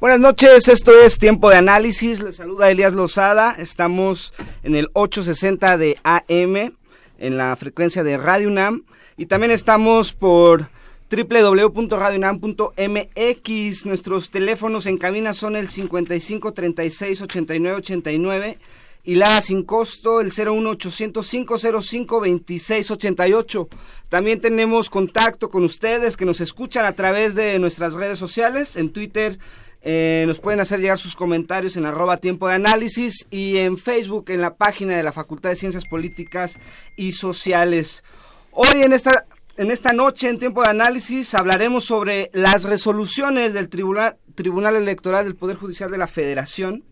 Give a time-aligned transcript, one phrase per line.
[0.00, 2.22] Buenas noches, esto es Tiempo de Análisis.
[2.22, 3.56] Les saluda Elías Lozada.
[3.58, 6.72] Estamos en el 860 de AM,
[7.18, 8.84] en la frecuencia de Radio UNAM.
[9.16, 10.68] Y también estamos por
[11.10, 13.86] www.radiounam.mx.
[13.86, 18.58] Nuestros teléfonos en cabina son el 55 36 89 89
[19.02, 23.68] y la sin costo el 01800 505 26 88.
[24.08, 28.92] También tenemos contacto con ustedes que nos escuchan a través de nuestras redes sociales en
[28.92, 29.40] Twitter
[29.82, 34.30] eh, nos pueden hacer llegar sus comentarios en arroba tiempo de análisis y en Facebook
[34.30, 36.58] en la página de la Facultad de Ciencias Políticas
[36.96, 38.02] y Sociales.
[38.50, 43.68] Hoy en esta, en esta noche en tiempo de análisis hablaremos sobre las resoluciones del
[43.68, 46.82] Tribunal, Tribunal Electoral del Poder Judicial de la Federación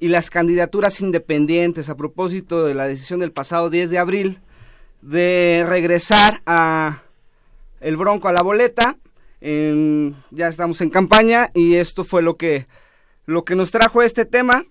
[0.00, 4.38] y las candidaturas independientes a propósito de la decisión del pasado 10 de abril
[5.00, 7.02] de regresar a
[7.80, 8.96] el Bronco a la boleta
[10.30, 12.66] ya estamos en campaña y esto fue lo que,
[13.26, 14.64] lo que nos trajo este tema.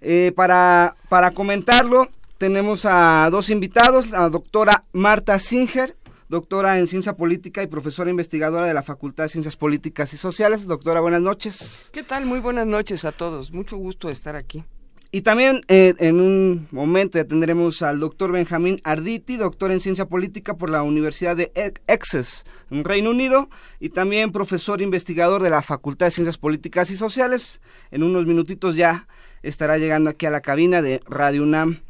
[0.00, 5.96] Eh, para, para comentarlo tenemos a dos invitados, la doctora Marta Singer,
[6.28, 10.66] doctora en ciencia política y profesora investigadora de la Facultad de Ciencias Políticas y Sociales.
[10.66, 11.90] Doctora, buenas noches.
[11.92, 12.26] ¿Qué tal?
[12.26, 13.50] Muy buenas noches a todos.
[13.50, 14.62] Mucho gusto estar aquí.
[15.10, 20.04] Y también eh, en un momento ya tendremos al doctor Benjamín Arditi, doctor en ciencia
[20.04, 21.50] política por la Universidad de
[21.86, 23.48] Exes, en Reino Unido,
[23.80, 27.62] y también profesor investigador de la Facultad de Ciencias Políticas y Sociales.
[27.90, 29.08] En unos minutitos ya
[29.42, 31.80] estará llegando aquí a la cabina de Radio UNAM.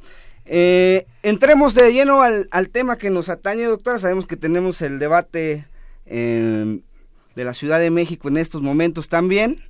[0.45, 3.99] Eh, entremos de lleno al, tema que nos atañe, doctora.
[3.99, 5.67] Sabemos que tenemos el debate
[6.07, 6.79] eh,
[7.35, 9.61] de la Ciudad de México en estos momentos también.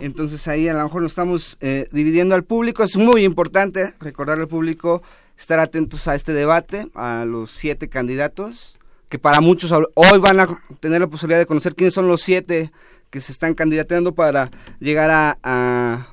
[0.00, 2.84] Entonces ahí a lo mejor nos estamos eh, dividiendo al público.
[2.84, 5.02] Es muy importante recordar al público
[5.36, 10.62] estar atentos a este debate, a los siete candidatos, que para muchos hoy van a
[10.80, 12.72] tener la posibilidad de conocer quiénes son los siete
[13.10, 14.50] que se están candidateando para
[14.80, 16.08] llegar a, a,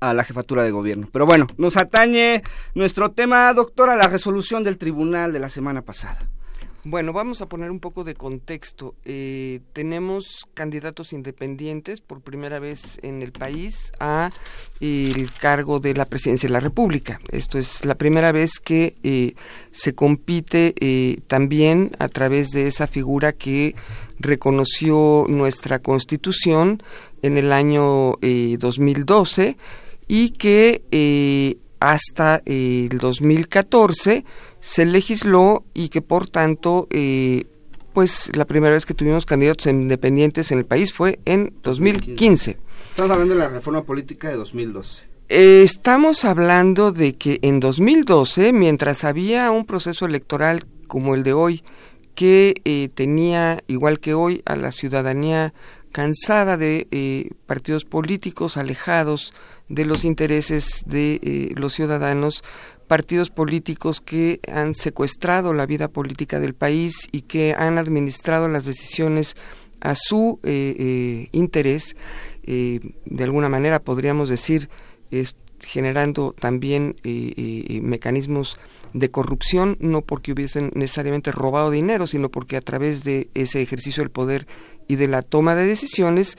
[0.00, 1.08] a la jefatura de gobierno.
[1.12, 2.42] Pero bueno, nos atañe
[2.74, 6.18] nuestro tema, doctora, la resolución del tribunal de la semana pasada.
[6.84, 8.94] Bueno, vamos a poner un poco de contexto.
[9.04, 14.30] Eh, tenemos candidatos independientes por primera vez en el país a
[14.80, 17.18] el cargo de la presidencia de la República.
[17.32, 19.34] Esto es la primera vez que eh,
[19.72, 23.74] se compite eh, también a través de esa figura que
[24.20, 26.80] reconoció nuestra Constitución
[27.22, 29.56] en el año 2012
[30.06, 34.24] y que hasta el 2014
[34.60, 37.46] se legisló y que por tanto eh,
[37.92, 42.58] pues la primera vez que tuvimos candidatos independientes en el país fue en 2015.
[42.90, 45.06] Estamos hablando de la reforma política de 2012.
[45.30, 51.32] Eh, estamos hablando de que en 2012, mientras había un proceso electoral como el de
[51.34, 51.62] hoy,
[52.14, 55.54] que eh, tenía, igual que hoy, a la ciudadanía
[55.92, 59.32] cansada de partidos políticos alejados
[59.68, 62.42] de los intereses de los ciudadanos,
[62.88, 68.64] partidos políticos que han secuestrado la vida política del país y que han administrado las
[68.64, 69.36] decisiones
[69.80, 71.96] a su eh, eh, interés,
[72.42, 74.68] eh, de alguna manera podríamos decir,
[75.60, 76.96] generando también
[77.82, 78.58] mecanismos
[78.92, 84.02] de corrupción, no porque hubiesen necesariamente robado dinero, sino porque a través de ese ejercicio
[84.02, 84.46] del poder
[84.86, 86.36] y de la toma de decisiones,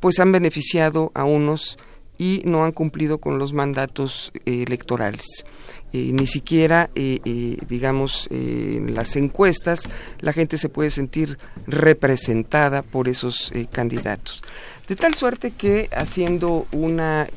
[0.00, 1.78] pues han beneficiado a unos
[2.18, 5.44] y no han cumplido con los mandatos eh, electorales.
[5.92, 9.82] Eh, ni siquiera, eh, digamos, en las encuestas
[10.20, 14.42] la gente se puede sentir representada por esos candidatos.
[14.88, 17.28] De tal suerte que, haciendo una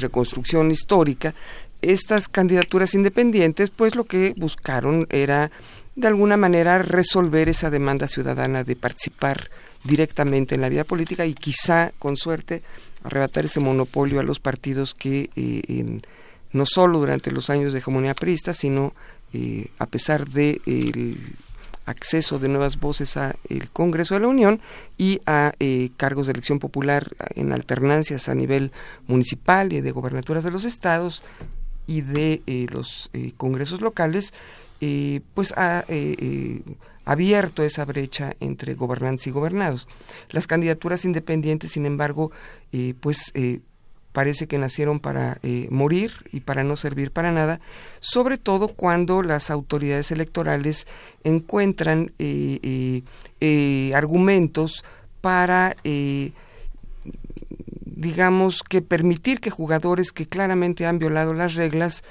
[0.00, 1.34] reconstrucción histórica,
[1.80, 5.50] estas candidaturas independientes, pues lo que buscaron era,
[5.94, 9.50] de alguna manera, resolver esa demanda ciudadana de participar
[9.84, 12.62] directamente en la vida política y quizá, con suerte,
[13.02, 16.00] arrebatar ese monopolio a los partidos que eh,
[16.52, 18.94] no solo durante los años de hegemonía priista, sino
[19.78, 21.18] a pesar de el
[21.88, 24.60] acceso de nuevas voces a el Congreso de la Unión
[24.96, 28.72] y a eh, cargos de elección popular en alternancias a nivel
[29.06, 31.22] municipal y de gobernaturas de los estados
[31.88, 34.32] y de eh, los eh, congresos locales,
[35.34, 35.84] pues ha
[37.04, 39.88] abierto esa brecha entre gobernantes y gobernados.
[40.30, 42.30] Las candidaturas independientes, sin embargo,
[43.00, 43.32] pues
[44.18, 47.60] parece que nacieron para eh, morir y para no servir para nada,
[48.00, 50.88] sobre todo cuando las autoridades electorales
[51.24, 53.02] encuentran eh,
[53.40, 54.84] eh, argumentos
[55.20, 55.76] para
[57.98, 62.02] digamos que permitir que jugadores que claramente han violado las reglas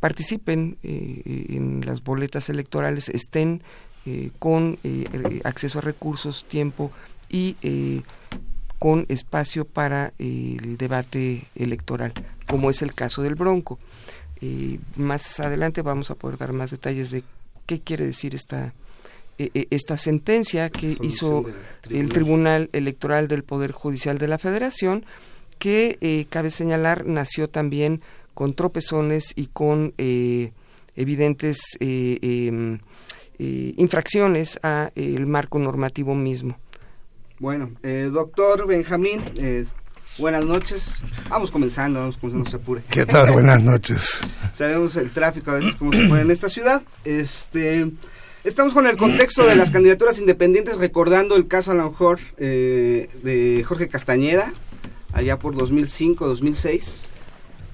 [0.00, 3.62] participen en las boletas electorales, estén
[4.38, 4.78] con
[5.44, 6.90] acceso a recursos, tiempo
[7.28, 7.56] y
[8.78, 12.12] con espacio para el debate electoral,
[12.46, 13.78] como es el caso del Bronco.
[14.40, 17.24] Eh, más adelante vamos a poder dar más detalles de
[17.64, 18.74] qué quiere decir esta,
[19.38, 21.44] e, e, esta sentencia que hizo
[21.90, 25.04] el Tribunal Electoral del Poder Judicial de la Federación,
[25.58, 28.02] que, eh, cabe señalar, nació también
[28.34, 30.52] con tropezones y con eh,
[30.94, 32.78] evidentes em,
[33.38, 36.58] infracciones a el marco normativo mismo.
[37.38, 39.66] Bueno, eh, doctor Benjamín, eh,
[40.16, 40.94] buenas noches.
[41.28, 42.82] Vamos comenzando, vamos comenzando, no se apure.
[42.88, 43.30] ¿Qué tal?
[43.32, 44.22] Buenas noches.
[44.54, 46.82] Sabemos el tráfico a veces como se puede en esta ciudad.
[47.04, 47.90] Este,
[48.46, 53.08] estamos con el contexto de las candidaturas independientes, recordando el caso a lo mejor eh,
[53.22, 54.52] de Jorge Castañeda,
[55.12, 57.06] allá por 2005, 2006.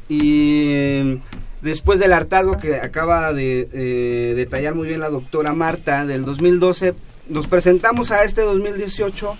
[0.08, 1.20] Y
[1.60, 6.94] después del hartazgo que acaba de detallar muy bien la doctora Marta del 2012,
[7.28, 9.36] nos presentamos a este 2018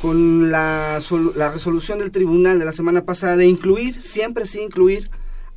[0.00, 1.00] con la,
[1.34, 5.08] la, resolución del tribunal de la semana pasada de incluir, siempre sí incluir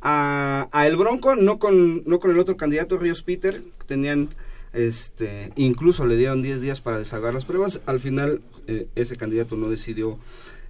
[0.02, 4.28] a, El Bronco, no con, no con el otro candidato, Ríos Peter, que tenían,
[4.72, 9.56] este, incluso le dieron 10 días para deshagar las pruebas, al final eh, ese candidato
[9.56, 10.18] no decidió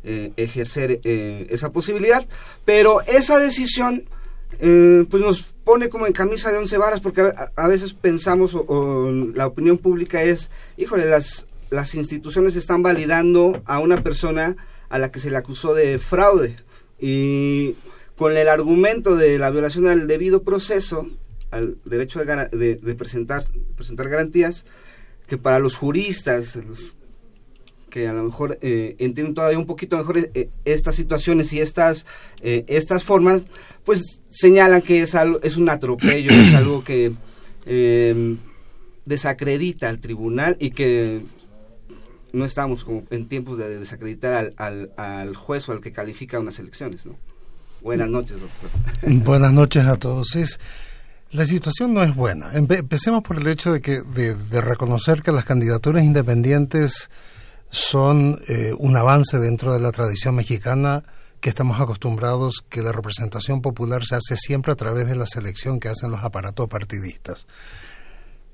[0.04, 2.26] eh, ejercer eh, esa posibilidad,
[2.64, 4.04] pero esa decisión
[4.58, 9.46] pues nos pone como en camisa de once varas porque a, veces pensamos o, la
[9.46, 14.56] opinión pública es, híjole, las, las instituciones están validando a una persona
[14.90, 16.56] a la que se le acusó de fraude.
[16.98, 17.76] Y
[18.16, 21.08] con el argumento de la violación al debido proceso,
[21.50, 23.42] al derecho de, de, presentar,
[23.76, 24.66] presentar garantías,
[25.26, 26.58] que para los juristas,
[27.90, 32.06] que a lo mejor eh, entienden todavía un poquito mejor eh, estas situaciones y estas,
[32.40, 33.44] eh, estas formas,
[33.84, 37.12] pues señalan que es, algo, es un atropello, es algo que
[39.04, 41.20] desacredita al tribunal y que
[42.32, 46.58] no estamos como en tiempos de desacreditar al, al, juez o al que califica unas
[46.58, 47.06] elecciones.
[47.06, 47.16] ¿no?
[47.82, 48.70] Buenas noches, doctor.
[49.24, 50.36] Buenas noches a todos.
[50.36, 50.60] Es,
[51.32, 52.50] la situación no es buena.
[52.54, 57.10] Empecemos por el hecho de, que, de, de reconocer que las candidaturas independientes
[57.70, 61.04] son eh, un avance dentro de la tradición mexicana
[61.40, 65.80] que estamos acostumbrados que la representación popular se hace siempre a través de la selección
[65.80, 67.46] que hacen los aparatos partidistas.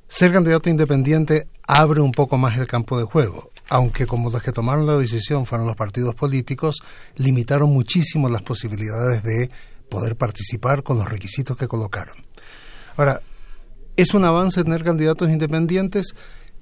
[0.06, 4.52] Ser candidato independiente abre un poco más el campo de juego, aunque como los que
[4.52, 6.76] tomaron la decisión fueron los partidos políticos,
[7.16, 9.50] limitaron muchísimo las posibilidades de
[9.88, 12.25] poder participar con los requisitos que colocaron.
[12.96, 13.20] Ahora,
[13.96, 16.14] ¿es un avance tener candidatos independientes?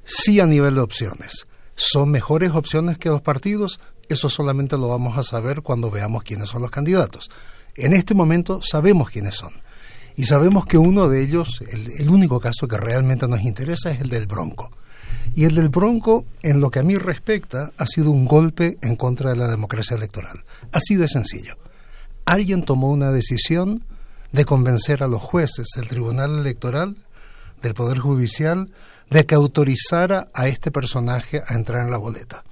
[0.05, 5.19] Sí a nivel de opciones son mejores opciones que los partidos, eso solamente lo vamos
[5.19, 7.31] a saber cuando veamos quiénes son los candidatos.
[7.77, 9.53] En este momento sabemos quiénes son.
[10.17, 14.11] Y sabemos que uno de ellos, el, único caso que realmente nos interesa es el
[14.11, 14.71] del Bronco.
[15.35, 18.95] Y el del Bronco, en lo que a mí respecta, ha sido un golpe en
[18.95, 20.45] contra de la democracia electoral.
[20.71, 21.57] Así de sencillo.
[22.27, 23.83] Alguien tomó una decisión
[24.35, 26.97] de convencer a los jueces del Tribunal Electoral,
[27.63, 28.69] del Poder Judicial,
[29.09, 32.43] de que autorizara a este personaje a entrar en la boleta.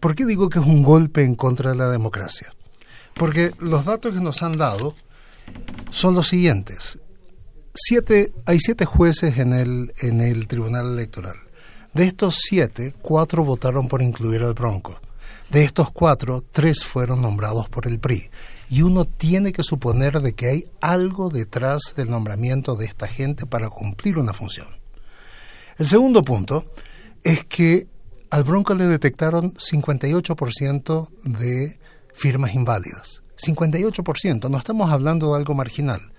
[0.00, 2.52] ¿Por qué digo que es un golpe en contra de la democracia?
[3.14, 4.96] Porque los datos que nos han dado
[5.90, 6.98] son los siguientes.
[7.74, 11.36] Siete, hay siete jueces en el, en el Tribunal Electoral.
[11.94, 15.00] De estos siete, cuatro votaron por incluir al Bronco.
[15.48, 18.30] De estos cuatro, tres fueron nombrados por el PRI.
[18.70, 23.44] Y uno tiene que suponer de que hay algo detrás del nombramiento de esta gente
[23.44, 24.68] para cumplir una función.
[25.76, 26.70] El segundo punto
[27.22, 27.88] es que
[28.30, 31.80] al Bronco le detectaron 58% de
[32.14, 33.22] firmas inválidas.
[33.36, 36.12] 58%, no estamos hablando de algo marginal.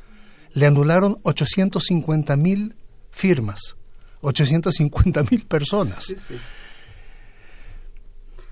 [0.54, 2.76] Le anularon 850 mil
[3.12, 3.78] firmas,
[4.22, 6.06] 850 mil personas.
[6.06, 6.16] Sí,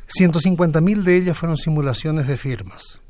[0.07, 3.01] 150 mil de ellas fueron simulaciones de firmas,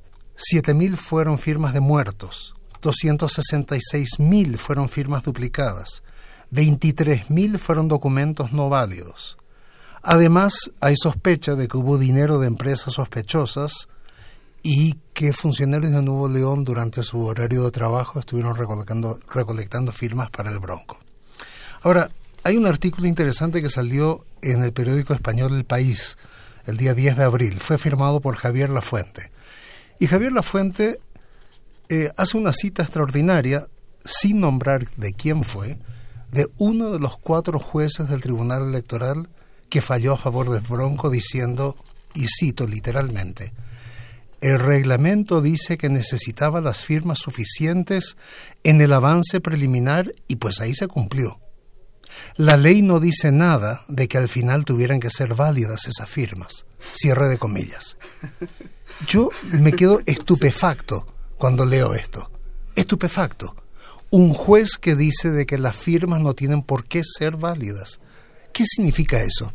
[0.41, 6.01] 7 mil fueron firmas de muertos, 266.000 fueron firmas duplicadas,
[6.53, 9.37] 23.000 fueron documentos no válidos.
[10.01, 13.89] Además, hay sospecha de que hubo dinero de empresas sospechosas
[14.63, 20.29] y que funcionarios de Nuevo León durante su horario de trabajo estuvieron recolectando, recolectando firmas
[20.29, 20.99] para el Bronco.
[21.81, 22.09] Ahora,
[22.45, 26.17] hay un artículo interesante que salió en el periódico español El País
[26.65, 27.59] el día 10 de abril.
[27.59, 29.31] Fue firmado por Javier Lafuente.
[29.99, 30.99] Y Javier Lafuente
[31.89, 33.67] eh, hace una cita extraordinaria,
[34.03, 35.77] sin nombrar de quién fue,
[36.31, 39.29] de uno de los cuatro jueces del Tribunal Electoral
[39.69, 41.75] que falló a favor del Bronco diciendo,
[42.15, 43.53] y cito literalmente,
[44.41, 48.15] el reglamento dice que necesitaba las firmas suficientes
[48.63, 51.39] en el avance preliminar y pues ahí se cumplió.
[52.35, 56.65] La ley no dice nada de que al final tuvieran que ser válidas esas firmas.
[56.93, 57.97] Cierre de comillas.
[59.07, 62.31] Yo me quedo estupefacto cuando leo esto.
[62.75, 63.55] Estupefacto.
[64.09, 67.99] Un juez que dice de que las firmas no tienen por qué ser válidas.
[68.51, 69.53] ¿Qué significa eso?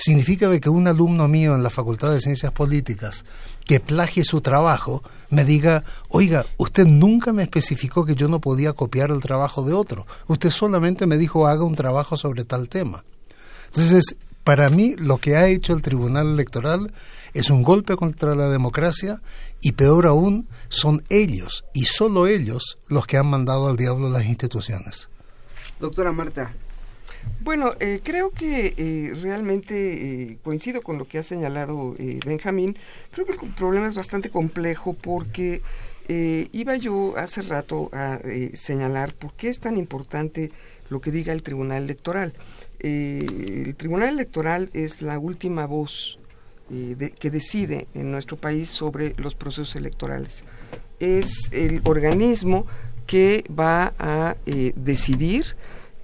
[0.00, 3.24] significa de que un alumno mío en la Facultad de Ciencias Políticas
[3.70, 8.72] que plagie su trabajo me diga, oiga, usted nunca me especificó que yo no podía
[8.72, 13.04] copiar el trabajo de otro, usted solamente me dijo haga un trabajo sobre tal tema.
[13.66, 16.92] Entonces, para mí lo que ha hecho el Tribunal Electoral
[17.32, 19.22] es un golpe contra la democracia
[19.60, 24.24] y peor aún, son ellos y solo ellos los que han mandado al diablo las
[24.24, 25.10] instituciones.
[25.78, 26.52] Doctora Marta,
[27.42, 29.74] bueno, eh, creo que eh, realmente
[30.32, 31.96] eh, coincido con lo que ha señalado
[32.26, 32.76] Benjamín.
[33.10, 35.62] Creo que el problema es bastante complejo porque
[36.52, 38.18] iba yo hace rato a
[38.54, 40.50] señalar por qué es tan importante
[40.88, 42.34] lo que diga el Tribunal Electoral.
[42.80, 46.18] el Tribunal Electoral es la última voz
[46.68, 50.42] que decide en nuestro país sobre los procesos electorales.
[50.98, 52.66] Es el organismo
[53.06, 54.36] que va a
[54.74, 55.54] decidir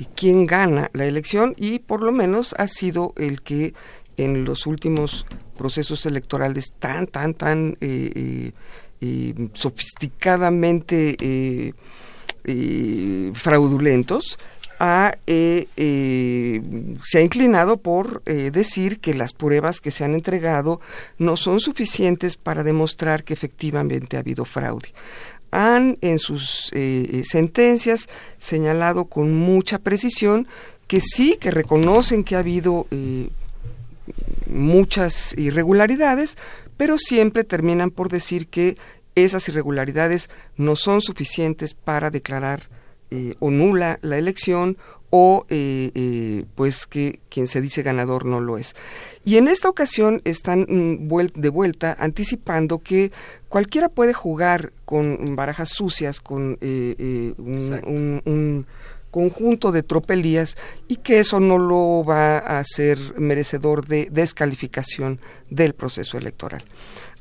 [0.05, 3.73] quién gana la elección y por lo menos ha sido el que
[4.17, 5.26] en los últimos
[5.57, 8.53] procesos electorales tan, tan, tan eh, eh,
[9.00, 11.75] eh, sofisticadamente
[13.35, 14.38] fraudulentos,
[14.79, 15.69] ha, se
[17.15, 20.81] ha inclinado por decir que las pruebas que se han entregado
[21.19, 24.93] no son suficientes para demostrar que efectivamente ha habido fraude
[25.57, 30.47] han en sus eh, eh, sentencias señalado con mucha precisión
[30.87, 33.31] que sí, que reconocen que ha habido eh,
[34.51, 36.37] muchas irregularidades,
[36.77, 38.77] pero siempre terminan por decir que
[39.15, 42.69] esas irregularidades no son suficientes para declarar
[43.39, 44.77] o nula la elección
[45.11, 48.75] o eh, eh, pues que quien se dice ganador no lo es.
[49.25, 53.13] Y en esta ocasión están mm, de vuelta anticipando que
[53.49, 58.67] cualquiera puede jugar con barajas sucias, con eh, un,
[59.11, 60.59] conjunto de tropelías
[60.89, 66.63] y que eso no lo va a hacer merecedor de descalificación del proceso electoral.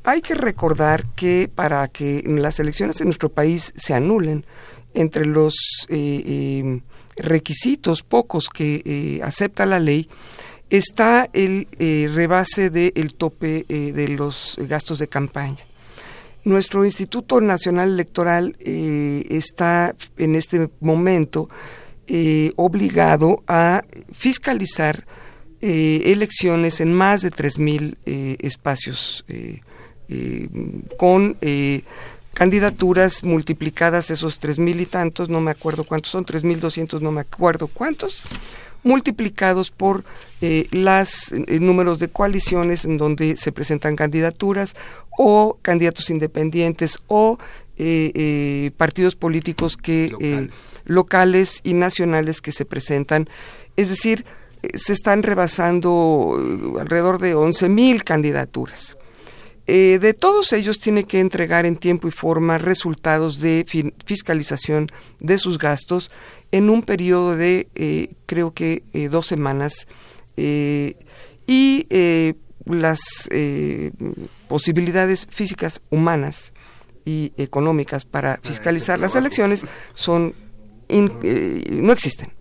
[0.04, 4.46] Hay que recordar que para que las elecciones en nuestro país se anulen,
[4.94, 5.56] entre los
[7.16, 10.10] requisitos pocos que eh, acepta la ley
[10.70, 15.66] está el eh, rebase del tope eh, de los gastos de campaña.
[16.44, 21.50] Nuestro Instituto Nacional Electoral está en este momento
[22.56, 25.08] obligado a fiscalizar
[25.60, 27.98] elecciones en más de 3.000
[28.44, 29.26] espacios
[31.00, 31.36] con
[32.36, 37.02] candidaturas multiplicadas esos tres mil y tantos, no me acuerdo cuántos son, tres mil doscientos,
[37.02, 38.24] no me acuerdo cuántos,
[38.84, 40.04] multiplicados por
[40.42, 44.76] eh, los eh, números de coaliciones en donde se presentan candidaturas
[45.18, 47.40] o candidatos independientes o
[47.78, 50.50] eh, partidos políticos que
[50.84, 51.62] locales.
[51.64, 53.30] y nacionales que se presentan.
[53.78, 54.26] Es decir,
[54.74, 56.38] se están rebasando
[56.80, 58.98] alrededor de once mil candidaturas.
[59.68, 63.66] Eh, de todos ellos tiene que entregar en tiempo y forma resultados de
[64.06, 64.88] fiscalización
[65.20, 66.12] de sus gastos
[66.52, 69.88] en un periodo de eh, creo que eh, dos semanas
[70.38, 71.88] y
[72.66, 73.00] las
[74.50, 76.52] posibilidades físicas humanas
[77.06, 80.34] y económicas para fiscalizar las elecciones son
[80.90, 82.34] no existen.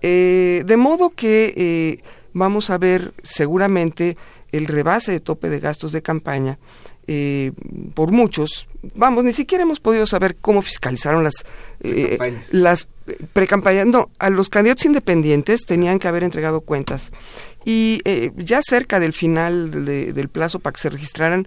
[0.00, 2.00] De modo que
[2.32, 4.16] vamos a ver seguramente
[4.52, 6.58] el rebase de tope de gastos de campaña
[7.06, 7.52] eh,
[7.94, 8.68] por muchos.
[8.94, 11.44] Vamos, ni siquiera hemos podido saber cómo fiscalizaron las
[11.80, 12.18] eh,
[12.52, 12.88] las
[13.32, 13.86] precampañas.
[13.86, 17.12] No, a los candidatos independientes tenían que haber entregado cuentas
[17.64, 21.46] y eh, ya cerca del final del plazo para que se registraran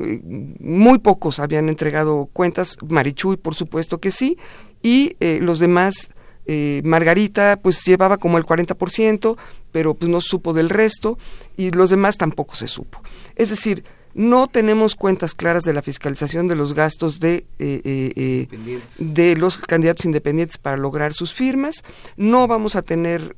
[0.00, 0.20] eh,
[0.60, 4.36] muy pocos habían entregado cuentas, Marichuy por supuesto que sí,
[4.82, 6.10] y eh, los demás,
[6.46, 9.36] eh, Margarita pues llevaba como el 40%,
[9.72, 11.18] pero pues no supo del resto,
[11.56, 13.00] y los demás tampoco se supo.
[13.36, 13.84] Es decir,
[14.14, 20.56] no tenemos cuentas claras de la fiscalización de los gastos de, de los candidatos independientes
[20.56, 21.82] para lograr sus firmas.
[22.16, 23.34] No vamos a tener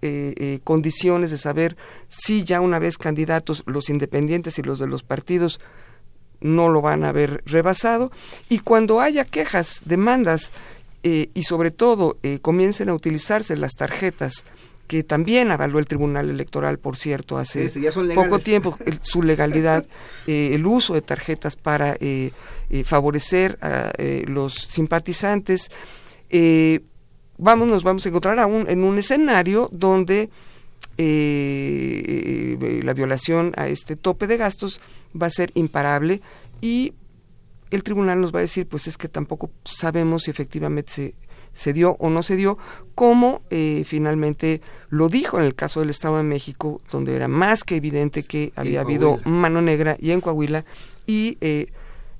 [0.65, 5.61] condiciones de saber si ya una vez candidatos los independientes y los de los partidos
[6.41, 8.13] no lo van a haber rebasado
[8.49, 10.53] y cuando haya quejas, demandas
[11.09, 14.45] eh, y sobre todo eh, comiencen a utilizarse las tarjetas
[14.89, 17.71] que también avaló el Tribunal Electoral, por cierto, hace
[18.13, 19.87] poco tiempo, su legalidad,
[20.27, 21.97] eh, el uso de tarjetas para
[22.85, 23.93] favorecer a
[24.27, 25.71] los simpatizantes.
[27.39, 30.29] vamos, nos vamos a encontrar aún en un escenario donde
[30.99, 34.81] la violación a este tope de gastos
[35.15, 36.21] va a ser imparable
[36.61, 36.95] y
[37.70, 41.14] el tribunal nos va a decir pues es que tampoco sabemos si efectivamente se,
[41.52, 42.58] se dio o no se dio,
[42.94, 47.64] como eh, finalmente lo dijo en el caso del Estado de México, donde era más
[47.64, 50.64] que evidente que había habido mano negra y en Coahuila,
[51.06, 51.73] y eh,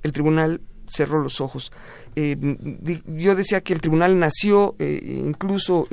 [0.03, 1.71] el tribunal cerró los ojos.
[2.19, 2.35] Eh,
[3.05, 5.87] yo decía que el tribunal nació incluso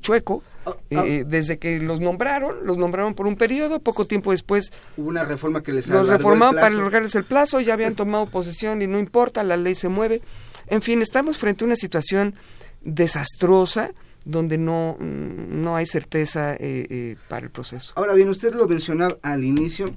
[0.00, 1.04] chueco, Ah, ah.
[1.06, 5.24] Eh, desde que los nombraron, los nombraron por un periodo, poco tiempo después hubo una
[5.24, 8.98] reforma que les los reformaron para alargarles el plazo, ya habían tomado posesión y no
[8.98, 10.20] importa, la ley se mueve.
[10.66, 12.34] En fin, estamos frente a una situación
[12.82, 13.92] desastrosa
[14.24, 17.92] donde no, no hay certeza eh, eh, para el proceso.
[17.96, 19.94] Ahora bien, usted lo mencionaba al inicio,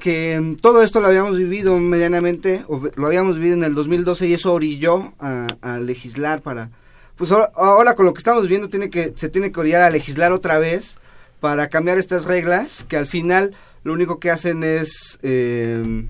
[0.00, 4.28] que mm, todo esto lo habíamos vivido medianamente, o lo habíamos vivido en el 2012
[4.28, 6.70] y eso orilló a legislar para
[7.16, 10.32] pues ahora, con lo que estamos viendo tiene que, se tiene que orillar a legislar
[10.32, 10.98] otra vez
[11.40, 16.06] para cambiar estas reglas que al final lo único que hacen es eh,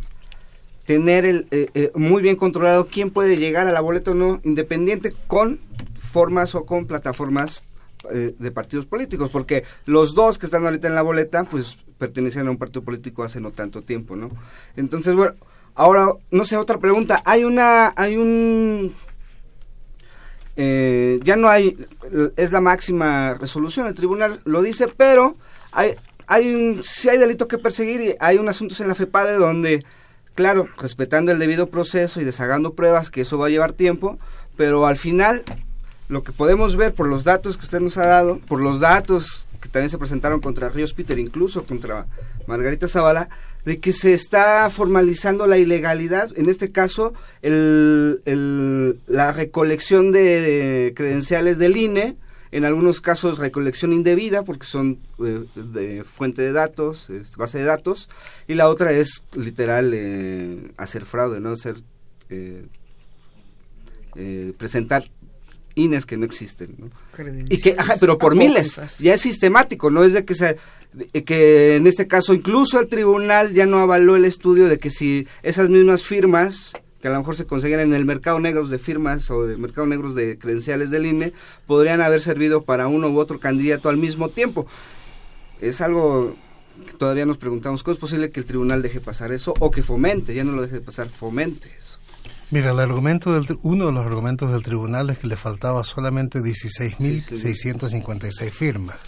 [0.85, 4.41] tener el, eh, eh, muy bien controlado quién puede llegar a la boleta o no
[4.43, 5.61] independiente con
[5.97, 7.67] formas o con plataformas
[8.09, 12.51] de partidos políticos, porque los dos que están ahorita en la boleta, pues pertenecían a
[12.51, 14.31] un partido político hace no tanto tiempo, ¿no?
[14.77, 15.35] Entonces, bueno,
[15.75, 17.23] ahora, no sé, otra pregunta.
[17.25, 18.95] Hay una, hay un
[20.57, 21.77] eh, ya no hay,
[22.37, 25.37] es la máxima resolución, el tribunal lo dice, pero
[25.71, 29.35] hay, hay un, si hay delito que perseguir y hay un asunto en la FEPADE
[29.35, 29.85] donde,
[30.35, 34.19] claro, respetando el debido proceso y deshagando pruebas, que eso va a llevar tiempo,
[34.57, 35.45] pero al final
[36.09, 39.46] lo que podemos ver por los datos que usted nos ha dado, por los datos
[39.61, 42.07] que también se presentaron contra Ríos Peter, incluso contra
[42.47, 43.29] Margarita Zavala,
[43.65, 48.21] de que se está formalizando la ilegalidad, en este caso el,
[49.07, 52.17] la recolección de credenciales del INE,
[52.53, 58.09] en algunos casos recolección indebida porque son eh, de fuente de datos, base de datos,
[58.47, 61.77] y la otra es literal eh, hacer fraude, no hacer
[62.31, 62.67] eh,
[64.57, 65.05] presentar
[65.77, 66.91] INES que no existen, ¿no?
[67.49, 70.57] Y que, pero por miles, ya es sistemático, no es de que se,
[71.25, 75.29] que en este caso incluso el tribunal ya no avaló el estudio de que si
[75.43, 79.31] esas mismas firmas que a lo mejor se consiguen en el mercado negro de firmas
[79.31, 81.33] o de mercado negros de credenciales del INE
[81.67, 84.67] podrían haber servido para uno u otro candidato al mismo tiempo.
[85.61, 86.35] Es algo
[86.87, 89.83] que todavía nos preguntamos, ¿cómo es posible que el tribunal deje pasar eso o que
[89.83, 91.99] fomente, ya no lo deje pasar, fomente eso?
[92.51, 96.39] Mira, el argumento del, uno de los argumentos del tribunal es que le faltaba solamente
[96.41, 98.99] 16.656 firmas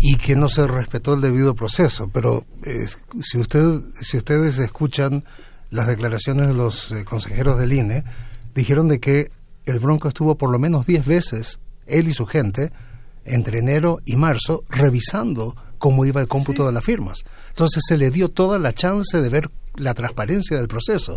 [0.00, 2.10] y que no se respetó el debido proceso.
[2.12, 2.88] Pero eh,
[3.22, 5.22] si, usted, si ustedes escuchan
[5.70, 8.02] las declaraciones de los eh, consejeros del INE,
[8.54, 9.30] dijeron de que
[9.64, 12.72] el Bronco estuvo por lo menos 10 veces, él y su gente,
[13.24, 17.22] entre enero y marzo, revisando cómo iba el cómputo de las firmas.
[17.50, 21.16] Entonces se le dio toda la chance de ver la transparencia del proceso.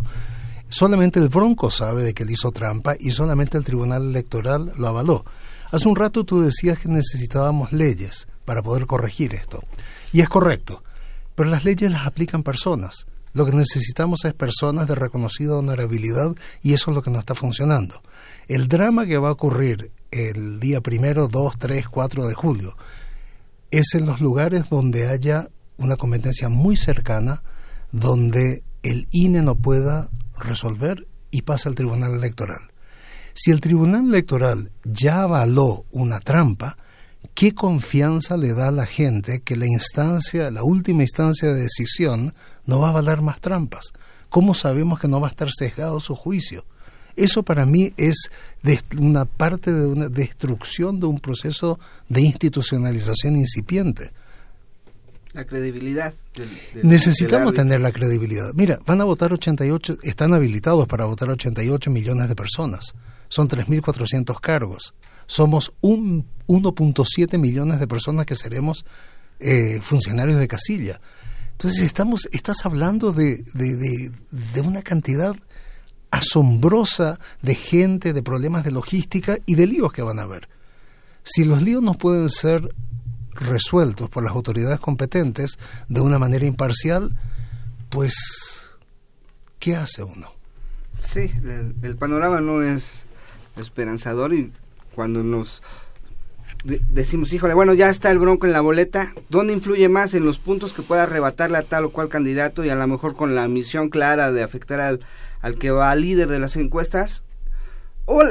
[0.70, 4.88] Solamente el Bronco sabe de que él hizo trampa y solamente el Tribunal Electoral lo
[4.88, 5.26] avaló.
[5.72, 9.64] Hace un rato tú decías que necesitábamos leyes para poder corregir esto.
[10.12, 10.84] Y es correcto,
[11.36, 13.06] pero las leyes las aplican personas.
[13.34, 17.36] Lo que necesitamos es personas de reconocida honorabilidad y eso es lo que no está
[17.36, 18.02] funcionando.
[18.48, 22.78] El drama que va a ocurrir el día primero, 2, 3, 4 de julio
[23.72, 27.44] es en los lugares donde haya una competencia muy cercana,
[27.92, 32.71] donde el INE no pueda resolver y pasa al Tribunal Electoral.
[33.34, 36.78] Si el Tribunal Electoral ya avaló una trampa,
[37.34, 42.34] ¿qué confianza le da a la gente que la instancia, la última instancia de decisión,
[42.65, 43.93] no va a avalar más trampas?
[44.30, 46.65] ¿Cómo sabemos que no va a estar sesgado su juicio?
[47.15, 48.30] Eso para mí es
[49.00, 54.12] una parte de una destrucción de un proceso de institucionalización incipiente.
[55.38, 56.15] La credibilidad.
[56.82, 58.54] Necesitamos tener la credibilidad.
[58.56, 62.95] Mira, van a votar 88, están habilitados para votar 88 millones de personas.
[63.30, 64.95] Son 3.400 cargos.
[65.28, 68.84] Somos un 1.7 millones de personas que seremos
[69.39, 71.00] eh, funcionarios de casilla.
[71.52, 75.36] Entonces estamos, estás hablando de, de, una cantidad
[76.10, 80.50] asombrosa de gente, de problemas de logística y de líos que van a haber.
[81.21, 82.73] Si los líos no pueden ser
[83.38, 87.17] resueltos por las autoridades competentes de una manera imparcial,
[87.89, 88.71] pues,
[89.60, 90.34] ¿qué hace uno?
[90.97, 91.32] Sí,
[91.82, 93.06] el panorama no es
[93.56, 94.52] esperanzador y
[94.95, 95.62] cuando nos
[96.63, 100.39] decimos, híjole, bueno, ya está el Bronco en la boleta, ¿dónde influye más en los
[100.39, 103.47] puntos que pueda arrebatarle a tal o cual candidato y a lo mejor con la
[103.47, 105.00] misión clara de afectar al,
[105.41, 107.23] al que va líder de las encuestas?
[108.06, 108.23] O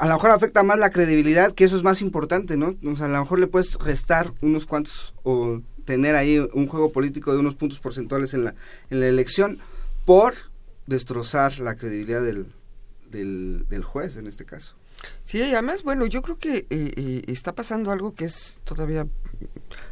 [0.00, 2.74] a lo mejor afecta más la credibilidad, que eso es más importante, ¿no?
[2.90, 6.90] O sea, a lo mejor le puedes restar unos cuantos o tener ahí un juego
[6.90, 8.54] político de unos puntos porcentuales en la,
[8.88, 9.58] en la elección
[10.06, 10.32] por
[10.86, 12.46] destrozar la credibilidad del,
[13.10, 14.74] del, juez en este caso.
[15.24, 19.06] Sí, además, bueno, yo creo que eh, eh, está pasando algo que es todavía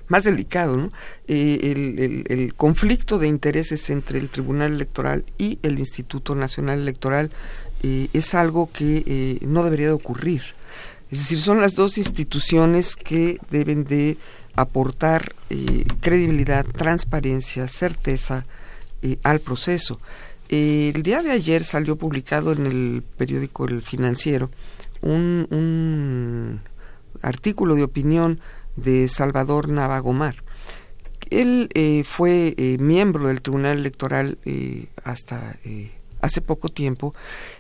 [0.09, 0.93] más delicado, ¿no?
[1.27, 7.31] Eh, el, conflicto de intereses entre el Tribunal Electoral y el Instituto Nacional Electoral
[7.83, 10.43] es algo que no debería de ocurrir.
[11.11, 14.17] Es decir, son las dos instituciones que deben de
[14.57, 15.37] aportar
[16.01, 18.47] credibilidad, transparencia, certeza
[19.23, 20.01] al proceso.
[20.49, 24.51] el día de ayer salió publicado en el periódico El Financiero
[25.01, 26.61] un,
[27.23, 28.41] artículo de opinión
[28.83, 30.37] de Salvador Navagomar.
[31.31, 35.57] Él eh, fue eh, miembro del Tribunal Electoral eh, hasta
[36.21, 37.15] hace poco tiempo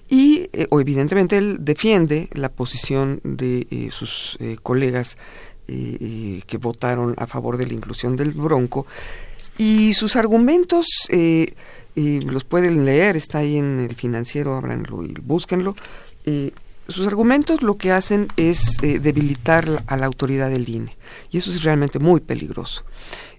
[0.08, 5.16] y evidentemente él defiende la posición de sus colegas
[5.66, 8.84] que votaron a favor de la inclusión del Bronco
[9.58, 10.86] y sus argumentos
[11.94, 15.76] los pueden leer, está ahí en el financiero, ábranlo y búsquenlo
[16.88, 20.96] sus argumentos lo que hacen es eh, debilitar a la autoridad del INE
[21.30, 22.84] y eso es realmente muy peligroso.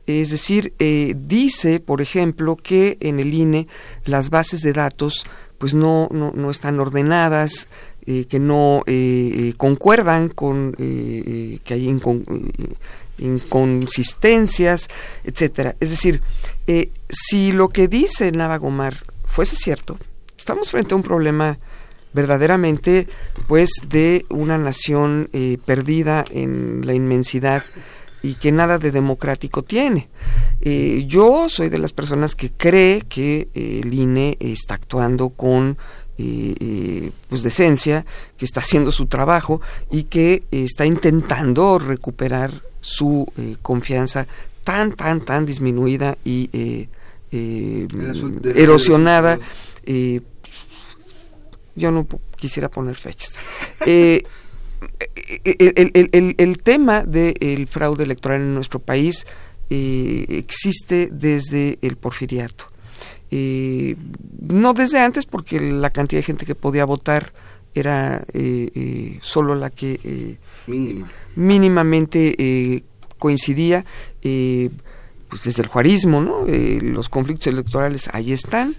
[0.06, 3.68] Es decir, eh, dice, por ejemplo, que en el INE
[4.06, 5.26] las bases de datos
[5.58, 7.68] pues no, no, están ordenadas,
[8.06, 8.82] eh, que no
[9.58, 12.00] concuerdan con que hay
[13.18, 14.88] inconsistencias,
[15.26, 15.76] etcétera.
[15.82, 16.22] Es decir,
[17.10, 19.98] si lo que dice Navagomar fuese cierto,
[20.38, 21.60] estamos frente a un problema
[22.14, 23.08] verdaderamente
[23.48, 27.64] pues de una nación eh, perdida en la inmensidad
[28.22, 30.10] y que nada de democrático tiene.
[30.62, 35.78] Eh, yo soy de las personas que cree que eh, el INE está actuando con
[37.30, 43.26] pues decencia, que está haciendo su trabajo y que está intentando recuperar su
[43.62, 44.28] confianza
[44.66, 46.90] tan, tan, tan disminuida y
[48.44, 49.40] erosionada
[51.76, 53.40] yo no quisiera poner fechas.
[55.46, 59.28] Eh, el, tema del fraude electoral en nuestro país
[59.70, 62.66] eh, existe desde el porfiriato.
[63.32, 63.96] Eh,
[64.42, 67.34] no desde antes, porque la cantidad de gente que podía votar
[67.74, 68.24] era
[69.22, 70.38] solo la que
[71.36, 72.84] mínimamente
[73.18, 73.86] coincidía.
[74.22, 76.46] pues desde el juarismo, ¿no?
[76.48, 78.74] los conflictos electorales ahí están.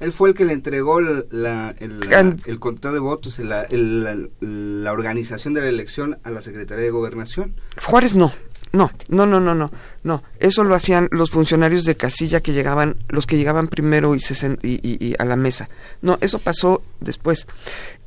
[0.00, 5.62] Él fue el que le entregó la, el, conteo de votos, la, la, organización de
[5.62, 7.54] la elección a la Secretaría de Gobernación.
[7.82, 8.32] Juárez no.
[8.72, 9.70] No, no, no, no, no,
[10.02, 10.22] no.
[10.38, 14.58] Eso lo hacían los funcionarios de casilla que llegaban, los que llegaban primero y, se
[14.62, 15.70] y, a la mesa.
[16.02, 17.46] No, eso pasó después.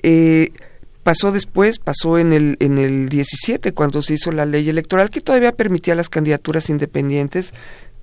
[0.04, 0.52] Eh,
[1.02, 5.22] pasó después, pasó en el, en el 17, cuando se hizo la ley electoral, que
[5.22, 7.54] todavía permitía las candidaturas independientes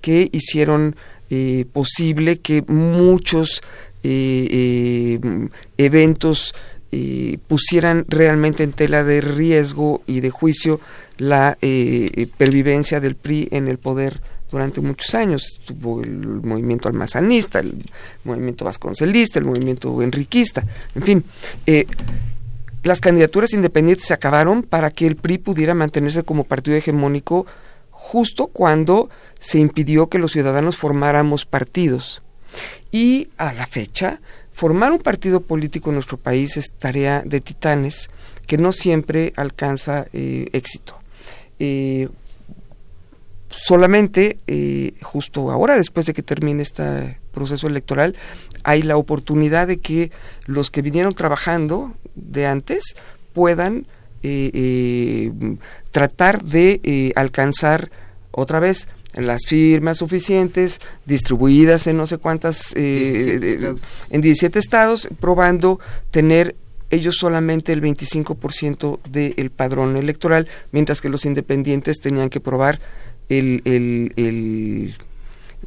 [0.01, 0.97] que hicieron
[1.29, 3.61] eh, posible que muchos
[4.05, 6.55] eh, eh, eventos
[7.47, 10.81] pusieran realmente en tela de riesgo y de juicio
[11.19, 11.59] la
[12.39, 15.61] pervivencia del PRI en el poder durante muchos años.
[15.67, 17.85] Tuvo el movimiento almazanista, el
[18.25, 21.25] movimiento vasconcelista, el movimiento enriquista, en fin.
[22.83, 27.47] las candidaturas independientes se acabaron para que el PRI pudiera mantenerse como partido hegemónico
[28.07, 32.23] justo cuando se impidió que los ciudadanos formáramos partidos.
[32.93, 34.21] Y a la fecha,
[34.53, 38.09] formar un partido político en nuestro país es tarea de titanes
[38.47, 40.97] que no siempre alcanza eh, éxito.
[41.59, 42.09] Eh,
[43.49, 48.15] solamente eh, justo ahora, después de que termine este proceso electoral,
[48.63, 50.13] hay la oportunidad de que
[50.45, 52.95] los que vinieron trabajando de antes
[53.33, 53.89] puedan
[55.97, 57.91] tratar de alcanzar
[58.31, 63.75] otra vez las firmas suficientes, distribuidas en no sé cuántas, eh,
[64.11, 65.81] en 17 estados, probando
[66.11, 66.55] tener
[66.91, 72.79] ellos solamente el 25% del padrón electoral, mientras que los independientes tenían que probar
[73.31, 74.95] el, el, el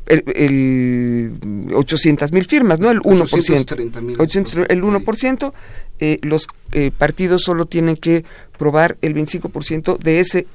[0.05, 1.33] el,
[1.73, 2.91] 800 mil firmas, ¿no?
[2.91, 4.67] El 1%.
[4.69, 5.53] el 1%,
[5.99, 8.23] eh, los eh, partidos solo tienen que
[8.59, 10.45] probar el 25% de, ese,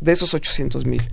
[0.00, 1.08] de esos 800 mil.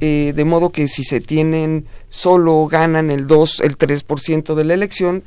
[0.00, 4.74] Eh, de modo que si se tienen, solo ganan el 2, el 3% de la
[4.74, 5.24] elección,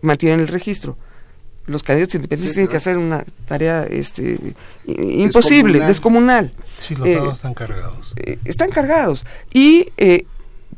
[0.00, 0.96] mantienen el registro
[1.64, 4.36] los candidatos independientes tienen que hacer una tarea este,
[4.84, 6.52] imposible, descomunal.
[6.80, 8.14] Sí, los dados están cargados.
[8.44, 9.24] están cargados.
[9.54, 9.86] Y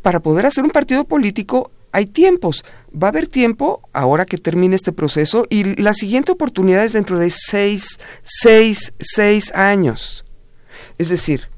[0.02, 2.64] para poder hacer un partido político hay tiempos.
[2.92, 7.20] Va a haber tiempo ahora que termine este proceso y la siguiente oportunidad es dentro
[7.20, 10.24] de seis, seis, seis años.
[10.98, 11.48] Es decir,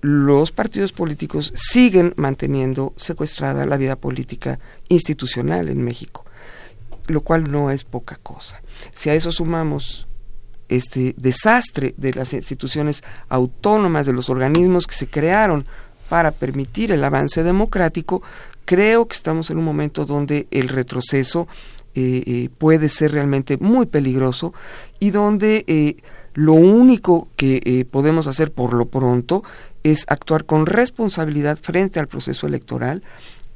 [0.00, 6.24] los partidos políticos siguen manteniendo secuestrada la vida política institucional en México,
[7.06, 8.60] lo cual no es poca cosa.
[8.92, 10.08] Si a eso sumamos
[10.68, 15.64] este desastre de las instituciones autónomas, de los organismos que se crearon
[16.08, 18.22] para permitir el avance democrático,
[18.64, 21.48] creo que estamos en un momento donde el retroceso
[21.94, 24.54] eh, eh, puede ser realmente muy peligroso
[24.98, 25.96] y donde eh,
[26.34, 29.44] lo único que podemos hacer por lo pronto
[29.82, 33.02] es actuar con responsabilidad frente al proceso electoral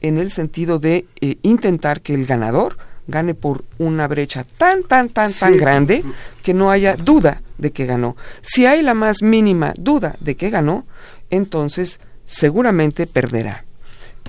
[0.03, 1.07] en el sentido de
[1.41, 6.05] intentar que el ganador gane por una brecha tan, tan, tan, tan grande
[6.43, 8.17] que no haya duda de que ganó.
[8.43, 10.85] Si hay la más mínima duda de que ganó,
[11.31, 13.66] entonces seguramente perderá.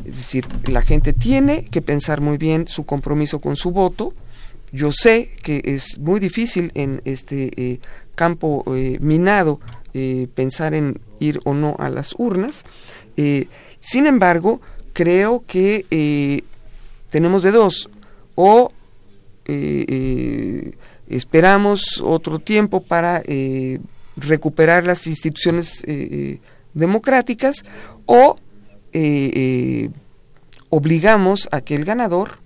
[0.06, 4.14] Es decir, la gente tiene que pensar muy bien su compromiso con su voto.
[4.72, 7.80] Yo sé que es muy difícil en este eh,
[8.16, 9.60] campo eh, minado
[9.94, 12.66] eh, pensar en ir o no a las urnas.
[13.80, 14.62] sin embargo,
[14.94, 16.44] creo que
[17.10, 17.90] tenemos de dos.
[18.36, 18.72] O
[21.08, 23.24] esperamos otro tiempo para
[24.18, 25.84] recuperar las instituciones
[26.74, 27.66] democráticas
[28.06, 28.38] o
[28.94, 29.90] eh, eh,
[30.70, 32.40] obligamos a que el ganador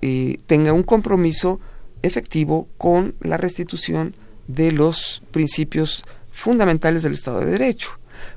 [0.00, 1.60] eh, tenga un compromiso
[2.02, 4.14] efectivo con la restitución
[4.48, 7.90] de los principios fundamentales del Estado de Derecho.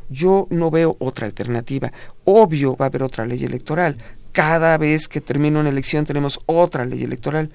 [0.09, 1.91] Yo no veo otra alternativa.
[2.25, 3.97] Obvio va a haber otra ley electoral.
[4.31, 7.49] Cada vez que termina una elección tenemos otra ley electoral.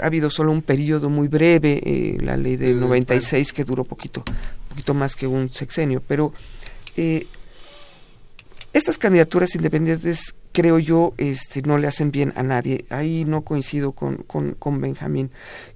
[0.00, 4.24] ha habido solo un periodo muy breve, la ley del 96 que duró poquito
[4.74, 6.32] poquito más que un sexenio, pero
[6.96, 7.26] eh,
[8.74, 12.84] estas candidaturas independientes creo yo este, no le hacen bien a nadie.
[12.90, 15.30] Ahí no coincido con, con, Benjamín.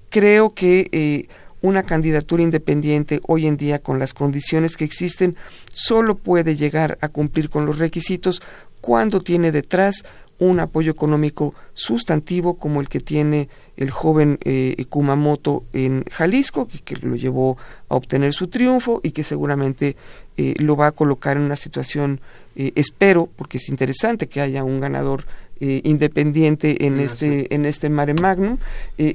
[0.09, 1.27] Creo que eh,
[1.61, 5.37] una candidatura independiente hoy en día con las condiciones que existen
[5.73, 8.41] solo puede llegar a cumplir con los requisitos
[8.81, 10.03] cuando tiene detrás
[10.39, 16.95] un apoyo económico sustantivo como el que tiene el joven eh, Kumamoto en Jalisco, que,
[16.95, 17.57] lo llevó
[17.89, 19.97] a obtener su triunfo y que seguramente
[20.37, 22.21] eh, lo va a colocar en una situación,
[22.59, 25.25] eh, espero, porque es interesante que haya un ganador
[25.61, 28.59] independiente en este, en este mare magnum,
[28.97, 29.11] mm.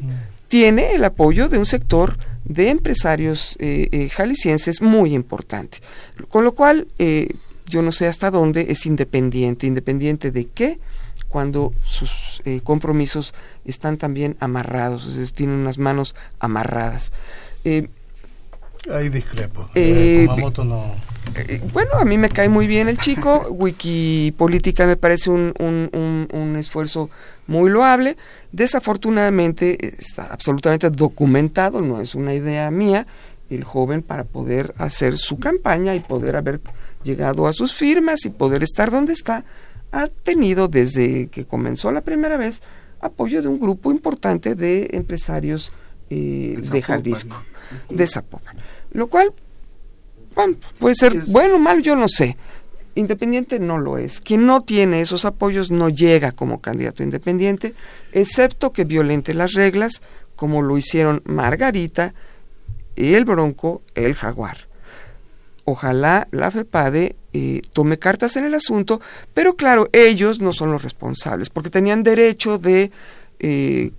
[0.47, 3.57] tiene el apoyo de un sector de empresarios
[4.11, 5.79] jaliscienses muy importante.
[6.29, 9.67] Con lo cual, yo no sé hasta dónde es independiente.
[9.67, 10.79] ¿Independiente de qué?
[11.35, 17.13] cuando sus eh, compromisos están también amarrados, es decir, tienen unas manos amarradas.
[17.65, 17.89] Eh,
[18.93, 19.69] Ahí discrepo.
[19.75, 20.95] Eh, no.
[21.37, 23.47] Eh, bueno, a mí me cae muy bien el chico.
[23.51, 27.11] Wikipolítica me parece un, un, un, esfuerzo
[27.47, 28.17] muy loable.
[28.53, 33.07] Desafortunadamente está absolutamente documentado, no es una idea mía,
[33.51, 36.61] el joven para poder hacer su campaña y poder haber
[37.03, 39.45] llegado a sus firmas y poder estar donde está,
[39.93, 42.63] ha tenido desde que comenzó la primera vez
[43.01, 45.73] apoyo de un grupo importante de empresarios
[46.11, 47.43] eh, de Jalisco,
[47.91, 48.57] de Zapopan.
[48.93, 49.33] Lo cual
[50.79, 52.37] puede ser bueno o malo, yo no sé.
[52.97, 54.21] Independiente no lo es.
[54.21, 57.75] Quien no tiene esos apoyos no llega como candidato independiente,
[58.13, 60.01] excepto que violente las reglas,
[60.37, 62.15] como lo hicieron Margarita,
[62.97, 64.69] el Bronco, el Jaguar.
[65.65, 69.01] Ojalá la FEPADE eh, tome cartas en el asunto,
[69.33, 72.93] pero claro, ellos no son los responsables, porque tenían derecho de
[73.41, 73.91] eh,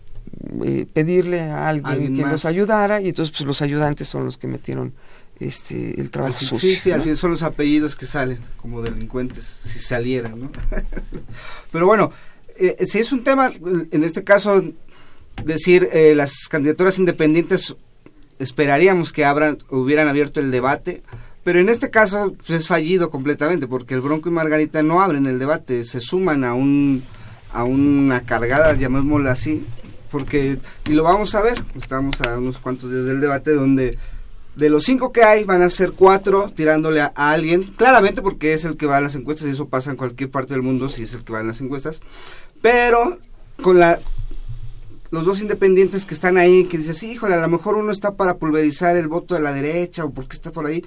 [0.64, 4.48] eh, pedirle a alguien, que los ayudara, y entonces pues, los ayudantes son los que
[4.48, 4.94] metieron
[5.40, 6.58] este el trabajo sucio.
[6.58, 10.52] Sí, sí, al fin son los apellidos que salen como delincuentes, si salieran, ¿no?
[11.72, 12.12] pero bueno,
[12.86, 13.52] si es un tema,
[13.92, 14.64] en este caso,
[15.44, 17.76] decir las candidaturas independientes
[18.40, 21.04] esperaríamos que abran, hubieran abierto el debate
[21.44, 25.26] Pero en este caso pues, es fallido completamente porque el Bronco y Margarita no abren
[25.26, 27.04] el debate, se suman a un
[27.54, 29.66] a una cargada, llamémosla así,
[30.12, 30.58] porque
[30.90, 33.98] y lo vamos a ver, estamos a unos cuantos días del debate donde
[34.56, 38.66] de los cinco que hay van a ser cuatro tirándole a, alguien, claramente porque es
[38.66, 41.04] el que va a las encuestas y eso pasa en cualquier parte del mundo si
[41.04, 42.02] es el que va en las encuestas,
[42.62, 43.20] pero
[43.62, 44.00] con la
[45.12, 48.16] los dos independientes que están ahí, que dices, sí, híjole, a lo mejor uno está
[48.16, 50.84] para pulverizar el voto de la derecha o porque está por ahí,